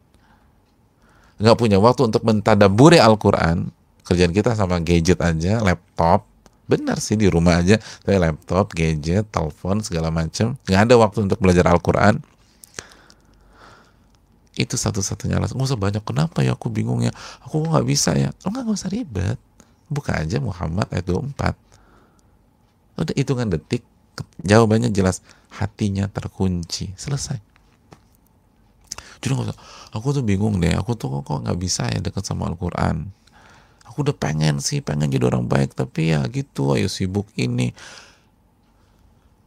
[1.43, 3.74] nggak punya waktu untuk mentadaburi Al-Quran,
[4.05, 6.29] kerjaan kita sama gadget aja laptop.
[6.65, 7.77] Benar sih di rumah aja.
[7.77, 12.21] Tapi laptop gadget telepon segala macam nggak ada waktu untuk belajar Al-Quran.
[14.55, 15.59] Itu satu-satunya alasan.
[15.59, 16.55] Nggak usah banyak kenapa ya?
[16.55, 17.11] Aku bingung ya.
[17.43, 18.31] Aku nggak bisa ya?
[18.45, 19.37] Oh nggak usah ribet.
[19.89, 21.53] Buka aja Muhammad ayat 24
[22.95, 23.83] udah hitungan detik.
[24.41, 25.19] Jawabannya jelas.
[25.51, 26.95] Hatinya terkunci.
[26.95, 27.37] Selesai.
[29.19, 29.33] Jadi
[29.91, 30.73] aku tuh bingung deh.
[30.77, 33.11] Aku tuh kok nggak bisa ya dekat sama Al-Quran
[33.85, 37.71] aku udah pengen sih pengen jadi orang baik tapi ya gitu ayo sibuk ini.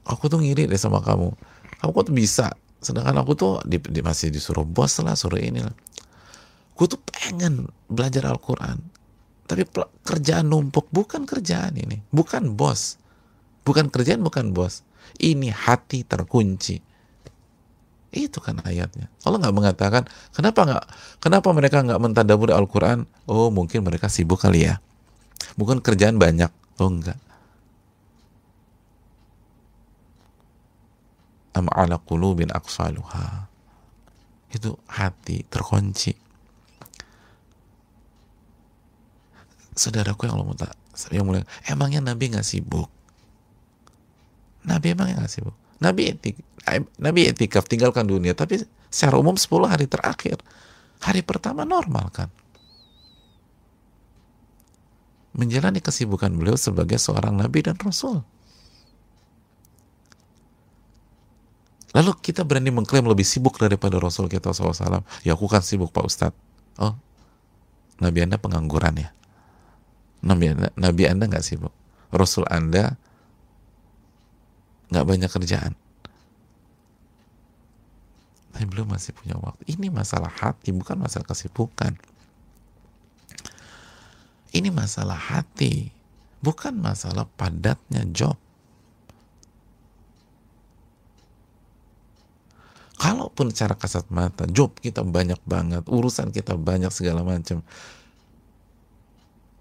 [0.08, 1.36] Aku tuh ngiri deh sama kamu.
[1.84, 2.48] Kamu kok tuh bisa?
[2.80, 5.76] Sedangkan aku tuh di, di, masih disuruh bos lah suruh ini lah.
[6.72, 8.80] Aku tuh pengen belajar Al-Quran.
[9.44, 9.68] Tapi
[10.08, 12.00] kerjaan numpuk bukan kerjaan ini.
[12.08, 12.96] Bukan bos.
[13.68, 14.80] Bukan kerjaan bukan bos.
[15.20, 16.87] Ini hati terkunci
[18.08, 19.12] itu kan ayatnya.
[19.24, 20.02] Allah nggak mengatakan
[20.32, 20.84] kenapa nggak
[21.20, 23.04] kenapa mereka nggak mentadaburi Al-Quran?
[23.28, 24.80] Oh mungkin mereka sibuk kali ya.
[25.60, 26.48] Bukan kerjaan banyak.
[26.80, 27.20] Oh enggak.
[31.52, 32.48] Am ala qulubin.
[34.48, 36.16] Itu hati terkunci.
[39.78, 40.74] Saudaraku yang Allah tak
[41.14, 42.90] yang mulai, emangnya Nabi nggak sibuk?
[44.66, 45.54] Nabi emangnya nggak sibuk?
[45.78, 46.36] Nabi etik,
[46.98, 48.58] Nabi etikaf tinggalkan dunia, tapi
[48.90, 50.42] secara umum 10 hari terakhir.
[50.98, 52.28] Hari pertama normal kan.
[55.38, 58.26] menjalani kesibukan beliau sebagai seorang nabi dan rasul.
[61.94, 65.08] Lalu kita berani mengklaim lebih sibuk daripada Rasul kita SAW.
[65.24, 66.36] Ya aku kan sibuk Pak Ustadz.
[66.76, 66.92] Oh,
[67.96, 69.08] Nabi Anda pengangguran ya?
[70.20, 71.72] Nabi Anda, Nabi Anda nggak sibuk.
[72.12, 73.00] Rasul Anda
[74.88, 75.72] nggak banyak kerjaan.
[78.52, 79.62] Tapi belum masih punya waktu.
[79.70, 81.94] Ini masalah hati, bukan masalah kesibukan.
[84.50, 85.92] Ini masalah hati,
[86.42, 88.34] bukan masalah padatnya job.
[92.98, 97.62] Kalaupun cara kasat mata, job kita banyak banget, urusan kita banyak segala macam.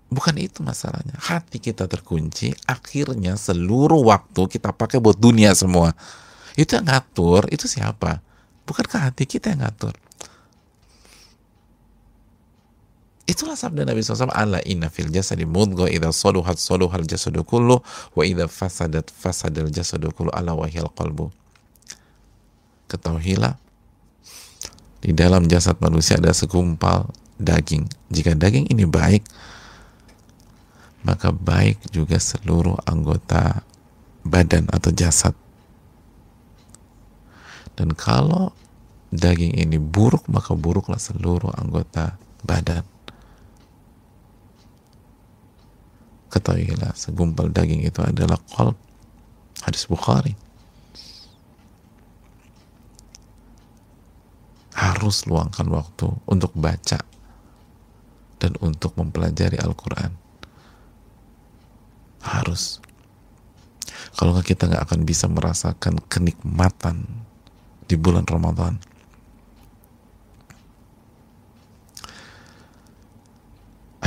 [0.08, 1.20] Bukan itu masalahnya.
[1.20, 5.92] Hati kita terkunci, akhirnya seluruh waktu kita pakai buat dunia semua.
[6.56, 8.24] Itu yang ngatur, itu siapa?
[8.64, 9.94] Bukankah hati kita yang ngatur?
[13.28, 17.84] Itulah sabda Nabi SAW, Ala inna fil jasadi mudgo idha soduhat soduhal jasadu kullu,
[18.16, 21.28] wa idha fasadat fasadal jasadu kullu, ala wahil qalbu
[22.88, 23.60] ketahuilah
[25.04, 27.86] di dalam jasad manusia ada segumpal daging.
[28.10, 29.22] Jika daging ini baik,
[31.06, 33.62] maka baik juga seluruh anggota
[34.26, 35.34] badan atau jasad.
[37.78, 38.54] Dan kalau
[39.14, 42.82] daging ini buruk, maka buruklah seluruh anggota badan.
[46.34, 48.76] Ketahuilah, segumpal daging itu adalah qalb.
[49.62, 50.48] Hadis Bukhari.
[54.78, 57.02] harus luangkan waktu untuk baca
[58.38, 60.14] dan untuk mempelajari Al-Quran.
[62.22, 62.80] Harus.
[64.18, 67.06] Kalau nggak kita nggak akan bisa merasakan kenikmatan
[67.86, 68.82] di bulan Ramadan.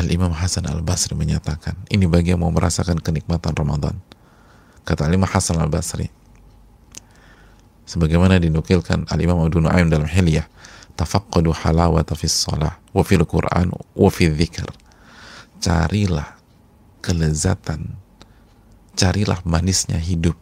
[0.01, 4.01] Al-Imam Hasan Al-Basri menyatakan, ini bagi yang mau merasakan kenikmatan Ramadan.
[4.89, 6.09] Kata Al-Imam Hasan Al-Basri,
[7.85, 10.49] sebagaimana dinukilkan Al-Imam Abu Nu'aim dalam Hilyah,
[10.97, 14.73] tafaqqadu halawata fis salah wa fil Qur'an wa fil dzikr.
[15.61, 16.41] Carilah
[17.05, 18.00] kelezatan,
[19.01, 20.37] carilah manisnya hidup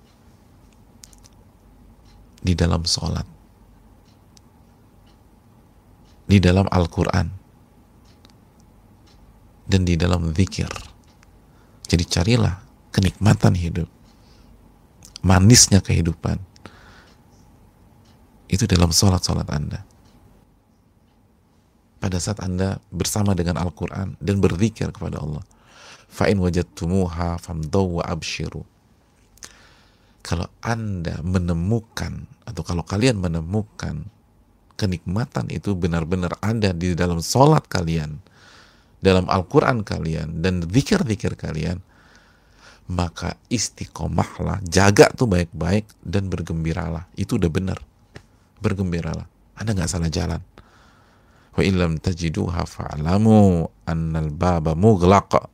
[2.43, 3.23] di dalam sholat,
[6.27, 7.31] di dalam Al-Quran,
[9.71, 10.67] dan di dalam zikir.
[11.87, 12.59] Jadi carilah
[12.91, 13.87] kenikmatan hidup,
[15.23, 16.43] manisnya kehidupan.
[18.51, 19.87] Itu dalam sholat-sholat Anda
[22.01, 25.45] pada saat Anda bersama dengan Al-Quran dan berzikir kepada Allah.
[26.09, 28.65] Fa'in wajadtumuha famdaw wa abshiru.
[30.25, 34.09] Kalau Anda menemukan atau kalau kalian menemukan
[34.77, 38.21] kenikmatan itu benar-benar ada di dalam sholat kalian,
[39.01, 41.81] dalam Al-Quran kalian, dan zikir-zikir kalian,
[42.89, 47.09] maka istiqomahlah, jaga tuh baik-baik dan bergembiralah.
[47.17, 47.79] Itu udah benar.
[48.61, 49.29] Bergembiralah.
[49.57, 50.41] Anda nggak salah jalan
[51.59, 55.51] wa illam tajiduha fa'lamu annal baba mughlaq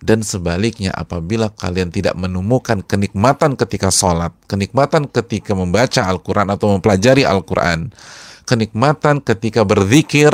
[0.00, 7.28] dan sebaliknya apabila kalian tidak menemukan kenikmatan ketika sholat, kenikmatan ketika membaca Al-Quran atau mempelajari
[7.28, 7.92] Al-Quran,
[8.48, 10.32] kenikmatan ketika berzikir,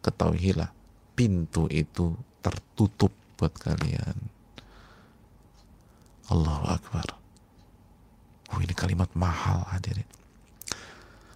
[0.00, 0.72] ketahuilah
[1.12, 4.16] pintu itu tertutup buat kalian.
[6.32, 7.06] Allahu Akbar.
[8.56, 10.08] Oh ini kalimat mahal hadirin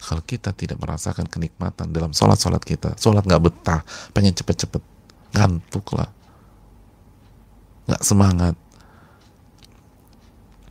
[0.03, 3.81] kalau kita tidak merasakan kenikmatan dalam sholat-sholat kita, sholat nggak betah,
[4.11, 4.83] pengen cepet-cepet,
[5.33, 6.11] ngantuk lah,
[7.89, 8.55] nggak semangat.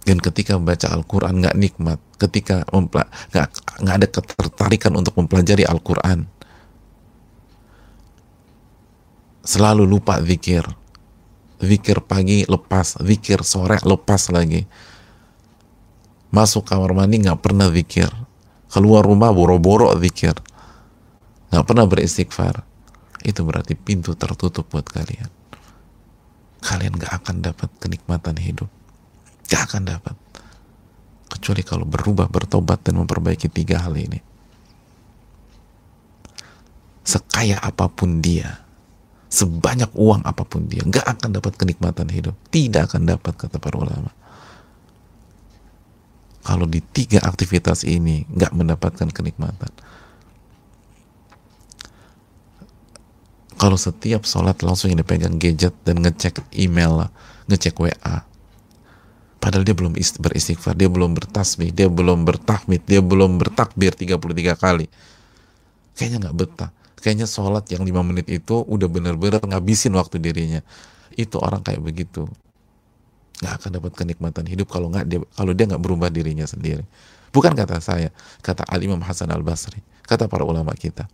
[0.01, 3.49] Dan ketika membaca Al-Quran nggak nikmat, ketika nggak
[3.85, 6.25] nggak ada ketertarikan untuk mempelajari Al-Quran,
[9.45, 10.65] selalu lupa zikir,
[11.61, 14.65] zikir pagi lepas, zikir sore lepas lagi,
[16.33, 18.09] masuk kamar mandi nggak pernah zikir,
[18.73, 20.33] keluar rumah boro-boro zikir.
[21.53, 22.70] Nggak pernah beristighfar
[23.21, 25.29] itu berarti pintu tertutup buat kalian.
[26.61, 28.69] Kalian gak akan dapat kenikmatan hidup.
[29.49, 30.15] Gak akan dapat.
[31.31, 34.19] Kecuali kalau berubah bertobat dan memperbaiki tiga hal ini.
[37.01, 38.61] Sekaya apa pun dia
[39.31, 42.37] sebanyak uang apa pun dia gak akan dapat kenikmatan hidup.
[42.53, 44.11] Tidak akan dapat kata para ulama.
[46.41, 49.71] Kalau di tiga aktivitas ini nggak mendapatkan kenikmatan.
[53.61, 57.13] Kalau setiap sholat langsung ini pegang gadget dan ngecek email,
[57.45, 58.25] ngecek WA,
[59.37, 64.89] padahal dia belum beristighfar, dia belum bertasbih, dia belum bertahmid, dia belum bertakbir 33 kali.
[65.93, 66.71] Kayaknya nggak betah.
[67.01, 70.65] kayaknya sholat yang lima menit itu udah bener-bener ngabisin waktu dirinya.
[71.13, 72.25] Itu orang kayak begitu.
[73.45, 76.81] Nggak akan dapat kenikmatan hidup kalau nggak dia kalau dia nggak berubah dirinya sendiri.
[77.29, 78.09] Bukan kata saya
[78.41, 81.07] kata Al Imam Hasan Al Basri kata para ulama kita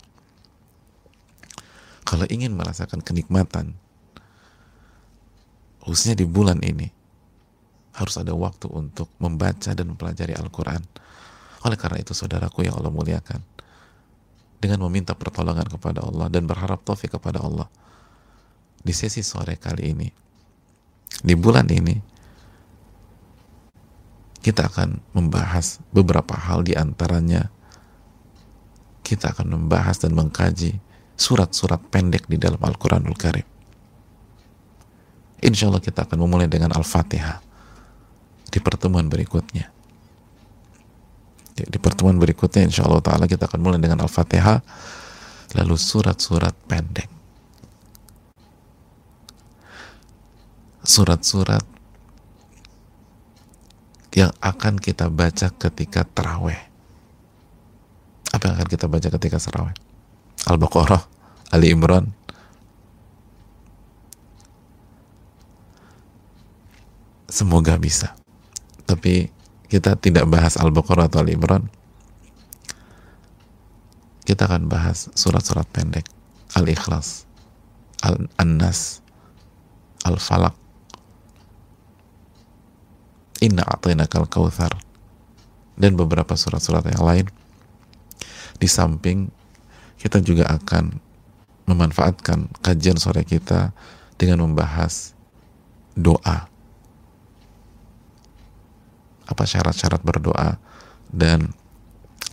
[2.07, 3.75] kalau ingin merasakan kenikmatan
[5.83, 6.87] khususnya di bulan ini
[7.99, 10.79] harus ada waktu untuk membaca dan mempelajari Al-Quran.
[11.65, 13.41] Oleh karena itu saudaraku yang Allah muliakan
[14.61, 17.67] dengan meminta pertolongan kepada Allah dan berharap taufik kepada Allah
[18.79, 20.07] di sesi sore kali ini
[21.25, 21.97] di bulan ini
[24.47, 27.51] kita akan membahas beberapa hal di antaranya.
[29.03, 30.86] Kita akan membahas dan mengkaji
[31.17, 33.57] surat-surat pendek di dalam Al-Quranul Karim
[35.37, 37.45] Insya Allah kita akan memulai dengan Al-Fatihah
[38.47, 39.69] di pertemuan berikutnya.
[41.57, 44.61] Di pertemuan berikutnya insya Allah Ta'ala kita akan mulai dengan Al-Fatihah
[45.57, 47.09] lalu surat-surat pendek.
[50.81, 51.65] Surat-surat
[54.17, 56.57] yang akan kita baca ketika terawih.
[58.33, 59.86] Apa yang akan kita baca ketika terawih?
[60.45, 61.01] Al-Baqarah,
[61.49, 62.13] Ali Imran,
[67.27, 68.15] Semoga bisa.
[68.87, 69.27] Tapi
[69.67, 71.67] kita tidak bahas Al-Baqarah atau Al-Imran.
[74.23, 76.07] Kita akan bahas surat-surat pendek.
[76.55, 77.27] Al-Ikhlas,
[78.01, 79.03] Al-Annas,
[80.07, 80.55] Al-Falak,
[83.43, 84.73] Inna a'tainakal kautsar
[85.77, 87.27] dan beberapa surat-surat yang lain.
[88.57, 89.29] Di samping
[89.97, 91.01] kita juga akan
[91.67, 93.75] memanfaatkan kajian sore kita
[94.15, 95.17] dengan membahas
[95.97, 96.47] doa
[99.27, 100.55] apa syarat-syarat berdoa
[101.11, 101.51] dan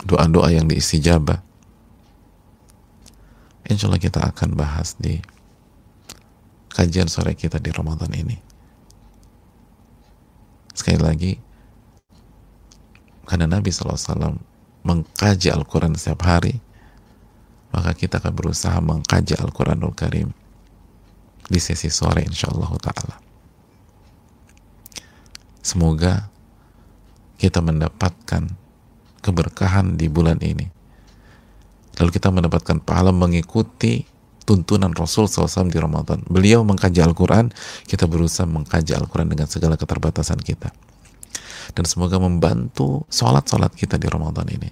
[0.07, 1.43] doa-doa yang diistijabah.
[3.67, 5.19] Insya Allah kita akan bahas di
[6.71, 8.39] kajian sore kita di Ramadan ini.
[10.75, 11.33] Sekali lagi,
[13.25, 14.37] karena Nabi SAW
[14.85, 16.61] mengkaji Al-Quran setiap hari,
[17.75, 20.31] maka kita akan berusaha mengkaji Al-Quranul Karim
[21.51, 23.17] di sesi sore insya Allah ta'ala.
[25.59, 26.31] Semoga
[27.35, 28.47] kita mendapatkan
[29.19, 30.71] keberkahan di bulan ini.
[31.99, 34.07] Lalu kita mendapatkan pahala mengikuti
[34.45, 36.21] tuntunan Rasul SAW di Ramadan.
[36.29, 37.51] Beliau mengkaji Al-Quran,
[37.89, 40.71] kita berusaha mengkaji Al-Quran dengan segala keterbatasan kita.
[41.73, 44.69] Dan semoga membantu sholat-sholat kita di Ramadan ini.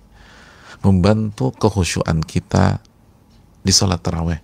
[0.84, 2.84] Membantu kehusuan kita
[3.62, 4.38] di sholat taraweh.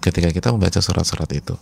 [0.00, 1.54] Ketika kita membaca surat-surat itu.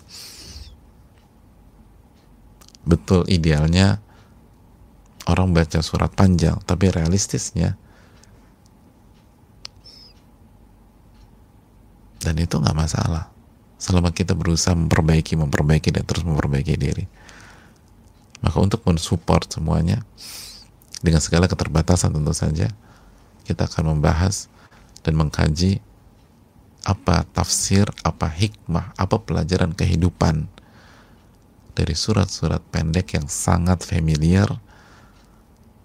[2.87, 3.99] Betul idealnya
[5.27, 7.75] orang baca surat panjang tapi realistisnya
[12.23, 13.31] dan itu nggak masalah
[13.77, 17.05] selama kita berusaha memperbaiki memperbaiki dan terus memperbaiki diri
[18.41, 20.03] maka untuk mensupport semuanya
[21.03, 22.71] dengan segala keterbatasan tentu saja
[23.47, 24.51] kita akan membahas
[25.03, 25.83] dan mengkaji
[26.87, 30.47] apa tafsir, apa hikmah, apa pelajaran kehidupan
[31.75, 34.47] dari surat-surat pendek yang sangat familiar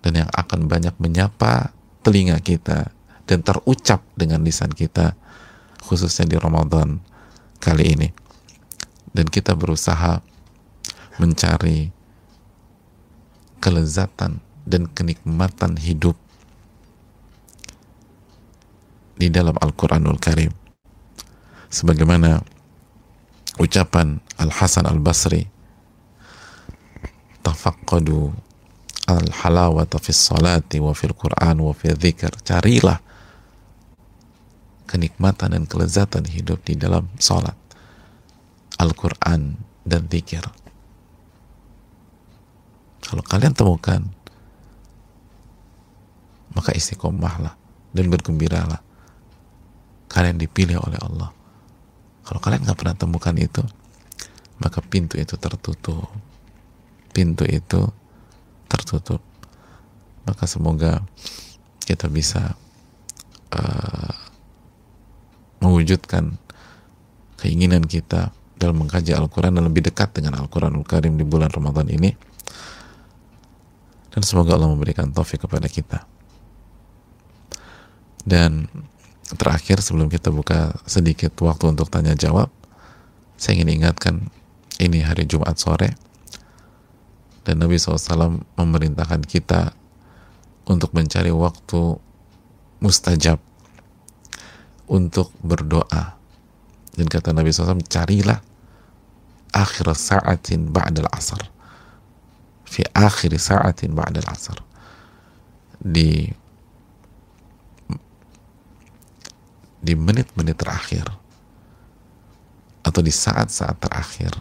[0.06, 1.74] dan yang akan banyak menyapa
[2.06, 2.94] telinga kita
[3.26, 5.18] dan terucap dengan lisan kita
[5.82, 7.02] khususnya di Ramadan
[7.58, 8.10] kali ini.
[9.12, 10.22] Dan kita berusaha
[11.18, 11.92] mencari
[13.60, 16.16] kelezatan dan kenikmatan hidup
[19.20, 20.61] di dalam Al-Quranul Karim
[21.72, 22.44] sebagaimana
[23.58, 25.48] ucapan Al-Hasan Al-Basri
[27.42, 28.30] tafaqqadu
[29.10, 32.44] al halawata fi salati wa fil Quran wa fi dzikr.
[32.46, 33.02] Carilah
[34.86, 37.56] kenikmatan dan kelezatan hidup di dalam salat,
[38.76, 39.56] Al-Quran
[39.88, 40.44] dan zikir.
[43.02, 44.04] Kalau kalian temukan,
[46.52, 47.56] maka istiqomahlah
[47.96, 48.84] dan bergembiralah.
[50.12, 51.32] Kalian dipilih oleh Allah.
[52.32, 53.60] Kalau kalian nggak pernah temukan itu,
[54.64, 56.08] maka pintu itu tertutup.
[57.12, 57.92] Pintu itu
[58.72, 59.20] tertutup.
[60.24, 61.04] Maka semoga
[61.84, 62.56] kita bisa
[63.52, 64.16] uh,
[65.60, 66.40] mewujudkan
[67.36, 72.16] keinginan kita dalam mengkaji Al-Quran dan lebih dekat dengan Al-Quranul Karim di bulan Ramadan ini.
[74.08, 76.08] Dan semoga Allah memberikan taufik kepada kita.
[78.24, 78.72] Dan
[79.38, 82.52] terakhir sebelum kita buka sedikit waktu untuk tanya jawab
[83.36, 84.30] saya ingin ingatkan
[84.78, 85.94] ini hari Jumat sore
[87.42, 89.74] dan Nabi SAW memerintahkan kita
[90.70, 91.98] untuk mencari waktu
[92.82, 93.42] mustajab
[94.86, 96.20] untuk berdoa.
[96.92, 98.44] Dan kata Nabi SAW, carilah
[99.56, 101.40] akhir sa'atin ba'dal asar.
[102.68, 104.60] Fi akhir sa'atin ba'dal asar.
[105.82, 106.30] Di
[109.82, 111.10] di menit-menit terakhir
[112.82, 114.34] atau di saat-saat terakhir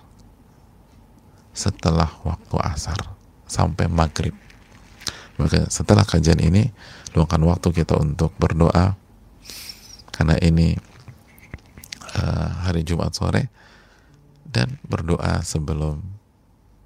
[1.56, 3.00] setelah waktu asar
[3.48, 4.32] sampai maghrib
[5.40, 6.68] maka setelah kajian ini
[7.16, 8.94] luangkan waktu kita untuk berdoa
[10.12, 10.76] karena ini
[12.12, 13.48] uh, hari Jumat sore
[14.44, 16.02] dan berdoa sebelum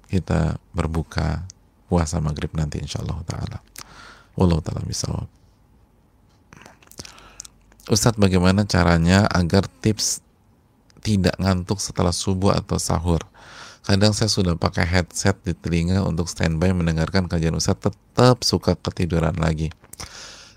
[0.07, 1.43] kita berbuka
[1.89, 3.57] puasa maghrib nanti insya Allah taala.
[4.37, 5.27] Wallahu taala bisawab.
[7.85, 10.25] Ustadz bagaimana caranya agar tips
[11.05, 13.21] tidak ngantuk setelah subuh atau sahur?
[13.85, 19.37] Kadang saya sudah pakai headset di telinga untuk standby mendengarkan kajian Ustadz tetap suka ketiduran
[19.37, 19.69] lagi.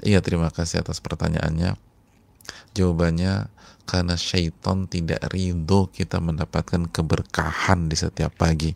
[0.00, 1.76] Iya terima kasih atas pertanyaannya.
[2.72, 3.52] Jawabannya
[3.84, 8.72] karena syaitan tidak ridho kita mendapatkan keberkahan di setiap pagi.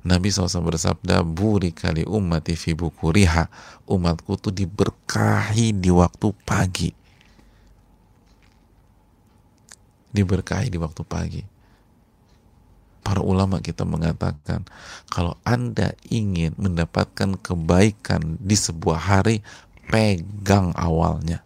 [0.00, 3.52] Nabi SAW bersabda, Buri kali umati fi bukuriha.
[3.84, 6.90] Umatku tuh diberkahi di waktu pagi.
[10.10, 11.42] Diberkahi di waktu pagi.
[13.00, 14.64] Para ulama kita mengatakan,
[15.08, 19.44] kalau Anda ingin mendapatkan kebaikan di sebuah hari,
[19.88, 21.42] pegang awalnya.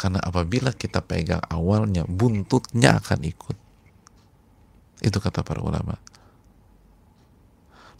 [0.00, 3.56] Karena apabila kita pegang awalnya, buntutnya akan ikut.
[5.04, 6.00] Itu kata para ulama.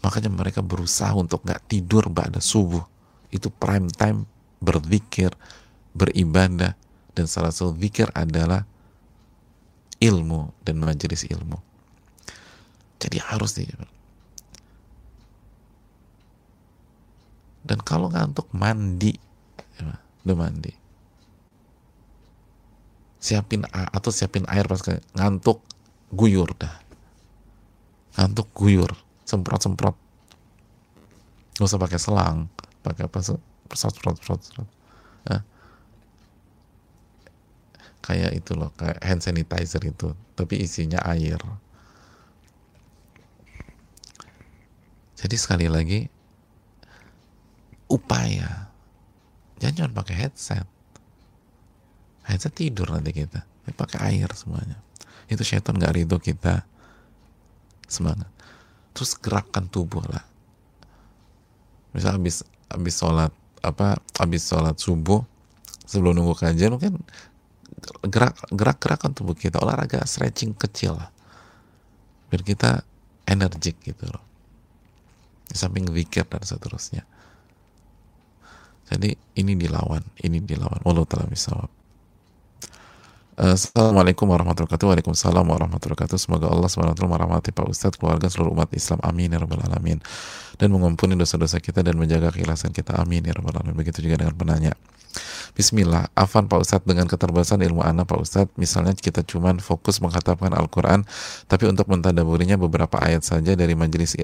[0.01, 2.81] Makanya mereka berusaha untuk gak tidur pada subuh.
[3.29, 4.25] Itu prime time
[4.57, 5.29] berzikir,
[5.93, 6.73] beribadah,
[7.13, 8.65] dan salah satu zikir adalah
[10.01, 11.61] ilmu dan majelis ilmu.
[12.97, 13.69] Jadi harus di
[17.61, 19.13] dan kalau ngantuk mandi,
[19.77, 19.93] ya,
[20.25, 20.80] udah mandi
[23.21, 24.81] siapin atau siapin air pas
[25.13, 25.61] ngantuk
[26.09, 26.73] guyur dah.
[28.17, 28.91] Ngantuk guyur
[29.23, 29.95] semprot semprot
[31.55, 32.49] nggak usah pakai selang
[32.81, 34.69] pakai apa semprot semprot semprot, semprot.
[38.01, 41.37] Kayak itu loh kayak hand sanitizer itu tapi isinya air.
[45.21, 46.09] Jadi sekali lagi
[47.85, 48.73] upaya.
[49.61, 50.65] Jangan cuma pakai headset
[52.31, 53.43] Akhirnya tidur nanti kita.
[53.43, 54.79] Ya, pakai air semuanya.
[55.27, 56.63] Itu syaitan gak ridho kita
[57.91, 58.31] semangat.
[58.95, 60.23] Terus gerakkan tubuh lah.
[61.91, 65.21] Misal habis habis sholat apa habis sholat subuh
[65.83, 67.03] sebelum nunggu kajian mungkin
[68.07, 71.11] gerak gerak gerakan tubuh kita olahraga stretching kecil lah
[72.31, 72.81] biar kita
[73.27, 74.23] energik gitu loh
[75.51, 77.03] di samping zikir dan seterusnya
[78.87, 81.69] jadi ini dilawan ini dilawan Allah taala misawab
[83.41, 85.01] Assalamualaikum warahmatullahi wabarakatuh.
[85.01, 86.21] Waalaikumsalam warahmatullahi wabarakatuh.
[86.21, 89.01] Semoga Allah SWT merahmati Pak Ustadz, keluarga seluruh umat Islam.
[89.01, 89.97] Amin ya rabbal alamin.
[90.61, 93.01] Dan mengampuni dosa-dosa kita dan menjaga keikhlasan kita.
[93.01, 93.73] Amin ya rabbal alamin.
[93.73, 94.77] Begitu juga dengan penanya.
[95.57, 100.53] Bismillah, afan Pak Ustadz dengan keterbatasan ilmu anak Pak Ustadz, misalnya kita cuma fokus menghatapkan
[100.53, 101.01] Al-Quran,
[101.49, 104.21] tapi untuk mentadaburinya beberapa ayat saja dari majelis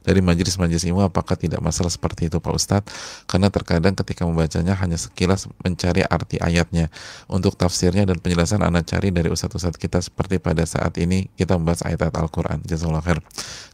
[0.00, 2.90] dari majelis-majelis ilmu apakah tidak masalah seperti itu Pak Ustadz?
[3.28, 6.88] Karena terkadang ketika membacanya hanya sekilas mencari arti ayatnya.
[7.28, 11.84] Untuk tafsirnya dan penjelasan anak cari dari ustadz-ustadz kita seperti pada saat ini kita membahas
[11.84, 12.58] ayat-ayat Al-Quran.
[12.64, 13.20] Jazakallah khair.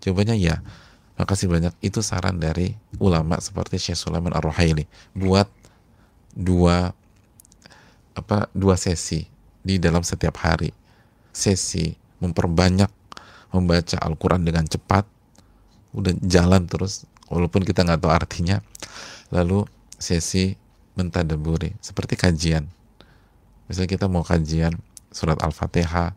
[0.02, 0.60] Jawabannya ya
[1.16, 1.72] makasih banyak.
[1.78, 5.46] Itu saran dari ulama seperti Syekh Sulaiman Ar-Ruhaili buat
[6.34, 6.92] dua
[8.16, 9.24] apa dua sesi
[9.62, 10.74] di dalam setiap hari.
[11.30, 12.88] Sesi memperbanyak
[13.52, 15.15] membaca Al-Quran dengan cepat
[15.96, 18.60] udah jalan terus walaupun kita nggak tahu artinya.
[19.32, 19.66] Lalu
[19.96, 20.54] sesi
[20.94, 22.68] mentadaburi seperti kajian.
[23.66, 24.76] Misalnya kita mau kajian
[25.10, 26.14] surat al-fatihah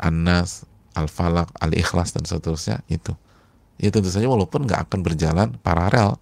[0.00, 3.12] An-Nas Al-Falaq Al-Ikhlas dan seterusnya itu.
[3.76, 6.16] Ya tentu saja walaupun nggak akan berjalan paralel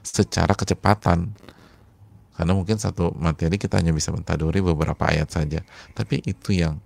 [0.00, 1.36] secara kecepatan.
[2.34, 5.62] Karena mungkin satu materi kita hanya bisa mentaduri beberapa ayat saja.
[5.94, 6.82] Tapi itu yang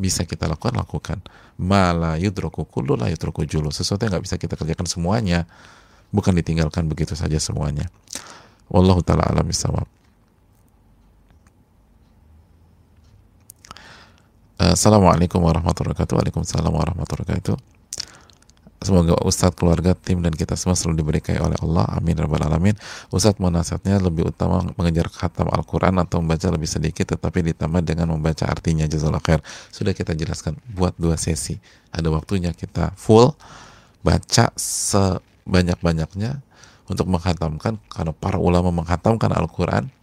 [0.00, 1.18] bisa kita lakukan lakukan.
[1.60, 5.44] Mala yudroku kullu la yudroku julu sesuatu yang nggak bisa kita kerjakan semuanya
[6.08, 7.92] bukan ditinggalkan begitu saja semuanya.
[8.72, 9.84] Wallahu taala alam bisawab.
[14.60, 16.14] Assalamualaikum warahmatullahi wabarakatuh.
[16.20, 17.79] Waalaikumsalam warahmatullahi wabarakatuh
[18.80, 21.84] Semoga Ustadz, keluarga, tim, dan kita semua selalu diberi kaya oleh Allah.
[22.00, 22.16] Amin.
[22.16, 22.72] Rabbal Alamin.
[23.12, 28.08] Ustadz mau nasihatnya lebih utama mengejar khatam Al-Quran atau membaca lebih sedikit tetapi ditambah dengan
[28.08, 28.88] membaca artinya.
[28.88, 29.40] Jazakallah khair.
[29.68, 30.56] Sudah kita jelaskan.
[30.72, 31.60] Buat dua sesi.
[31.92, 33.36] Ada waktunya kita full.
[34.00, 36.40] Baca sebanyak-banyaknya.
[36.90, 39.94] untuk menghatamkan karena para ulama menghatamkan Al-Quran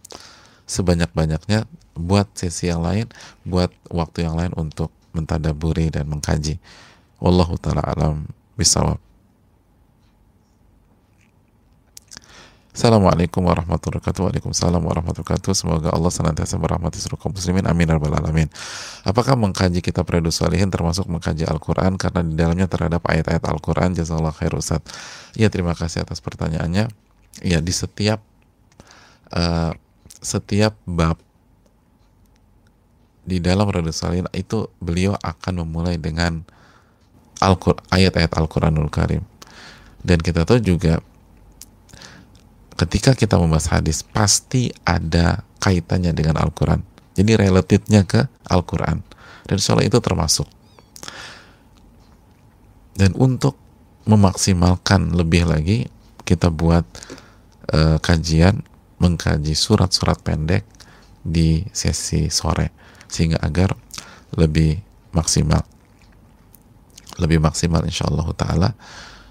[0.64, 3.12] sebanyak-banyaknya buat sesi yang lain
[3.44, 6.56] buat waktu yang lain untuk mentadaburi dan mengkaji
[7.20, 8.24] wallahu taala alam
[8.58, 8.98] bisawab
[12.78, 14.30] Assalamualaikum warahmatullahi wabarakatuh.
[14.30, 15.50] Waalaikumsalam warahmatullahi wabarakatuh.
[15.50, 17.66] Semoga Allah senantiasa merahmati seluruh kaum muslimin.
[17.66, 18.46] Amin ya rabbal alamin.
[19.02, 23.98] Apakah mengkaji kitab Redus Salihin termasuk mengkaji Al-Quran karena di dalamnya terhadap ayat-ayat Al-Quran?
[23.98, 24.78] Jazakallah khair Ustaz.
[25.34, 26.86] Ya terima kasih atas pertanyaannya.
[27.42, 28.22] Ya di setiap
[29.34, 29.74] uh,
[30.22, 31.18] setiap bab
[33.26, 36.46] di dalam Redus Salihin itu beliau akan memulai dengan
[37.40, 39.22] ayat-ayat Al-Quranul Karim.
[40.02, 41.02] Dan kita tahu juga
[42.78, 46.82] ketika kita membahas hadis pasti ada kaitannya dengan Al-Quran.
[47.18, 49.02] Jadi relatifnya ke Al-Quran.
[49.50, 50.46] Dan insya itu termasuk.
[52.94, 53.58] Dan untuk
[54.06, 55.90] memaksimalkan lebih lagi,
[56.22, 56.86] kita buat
[57.74, 58.62] uh, kajian,
[59.02, 60.62] mengkaji surat-surat pendek
[61.26, 62.70] di sesi sore.
[63.10, 63.74] Sehingga agar
[64.38, 64.78] lebih
[65.10, 65.66] maksimal.
[67.18, 68.70] Lebih maksimal insya Allah ta'ala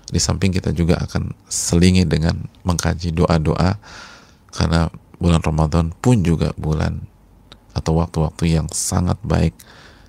[0.07, 3.75] di samping kita juga akan selingi dengan mengkaji doa-doa
[4.55, 4.87] karena
[5.19, 7.03] bulan Ramadan pun juga bulan
[7.75, 9.53] atau waktu-waktu yang sangat baik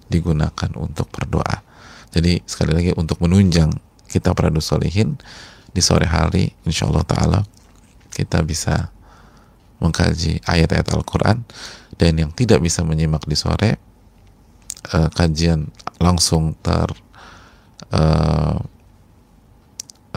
[0.08, 1.66] digunakan untuk berdoa.
[2.14, 3.74] Jadi sekali lagi untuk menunjang
[4.08, 5.20] kita pada solihin
[5.68, 7.40] di sore hari insya Allah Ta'ala
[8.08, 8.88] kita bisa
[9.78, 11.44] mengkaji ayat-ayat Al-Quran
[12.00, 13.76] dan yang tidak bisa menyimak di sore
[14.96, 15.70] uh, kajian
[16.00, 16.88] langsung ter
[17.92, 18.58] uh,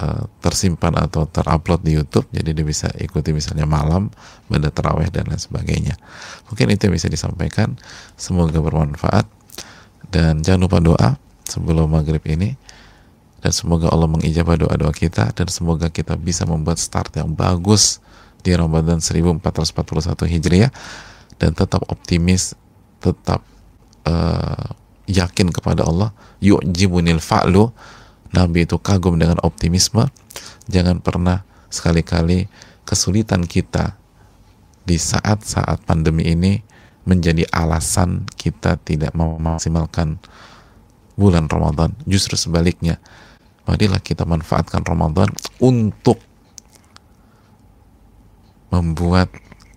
[0.01, 4.09] Eh, tersimpan atau terupload di YouTube jadi dia bisa ikuti misalnya malam
[4.49, 5.93] pada terawih dan lain sebagainya.
[6.49, 7.78] Mungkin itu yang bisa disampaikan.
[8.17, 9.30] Semoga bermanfaat.
[10.09, 11.09] Dan jangan lupa doa
[11.45, 12.57] sebelum maghrib ini.
[13.45, 18.01] Dan semoga Allah mengijabah doa-doa kita dan semoga kita bisa membuat start yang bagus
[18.41, 20.74] di Ramadan 1441 Hijriah.
[21.38, 22.57] Dan tetap optimis
[22.97, 23.45] tetap
[24.09, 27.69] uh, yakin kepada Allah yu'jibunil fa'lu
[28.31, 30.07] Nabi itu kagum dengan optimisme.
[30.71, 32.47] Jangan pernah sekali-kali
[32.87, 33.99] kesulitan kita
[34.87, 36.63] di saat-saat pandemi ini
[37.03, 40.21] menjadi alasan kita tidak memaksimalkan
[41.19, 41.91] bulan Ramadan.
[42.07, 43.03] Justru sebaliknya,
[43.67, 45.27] marilah kita manfaatkan Ramadan
[45.59, 46.23] untuk
[48.71, 49.27] membuat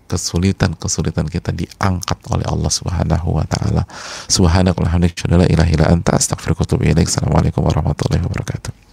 [0.05, 3.83] kesulitan-kesulitan kita diangkat oleh Allah Subhanahu wa taala.
[4.29, 7.09] Subhanakallahumma wa bihamdika la ilaha illa anta astaghfiruka wa atubu ilaik.
[7.09, 8.84] Assalamualaikum warahmatullahi wabarakatuh.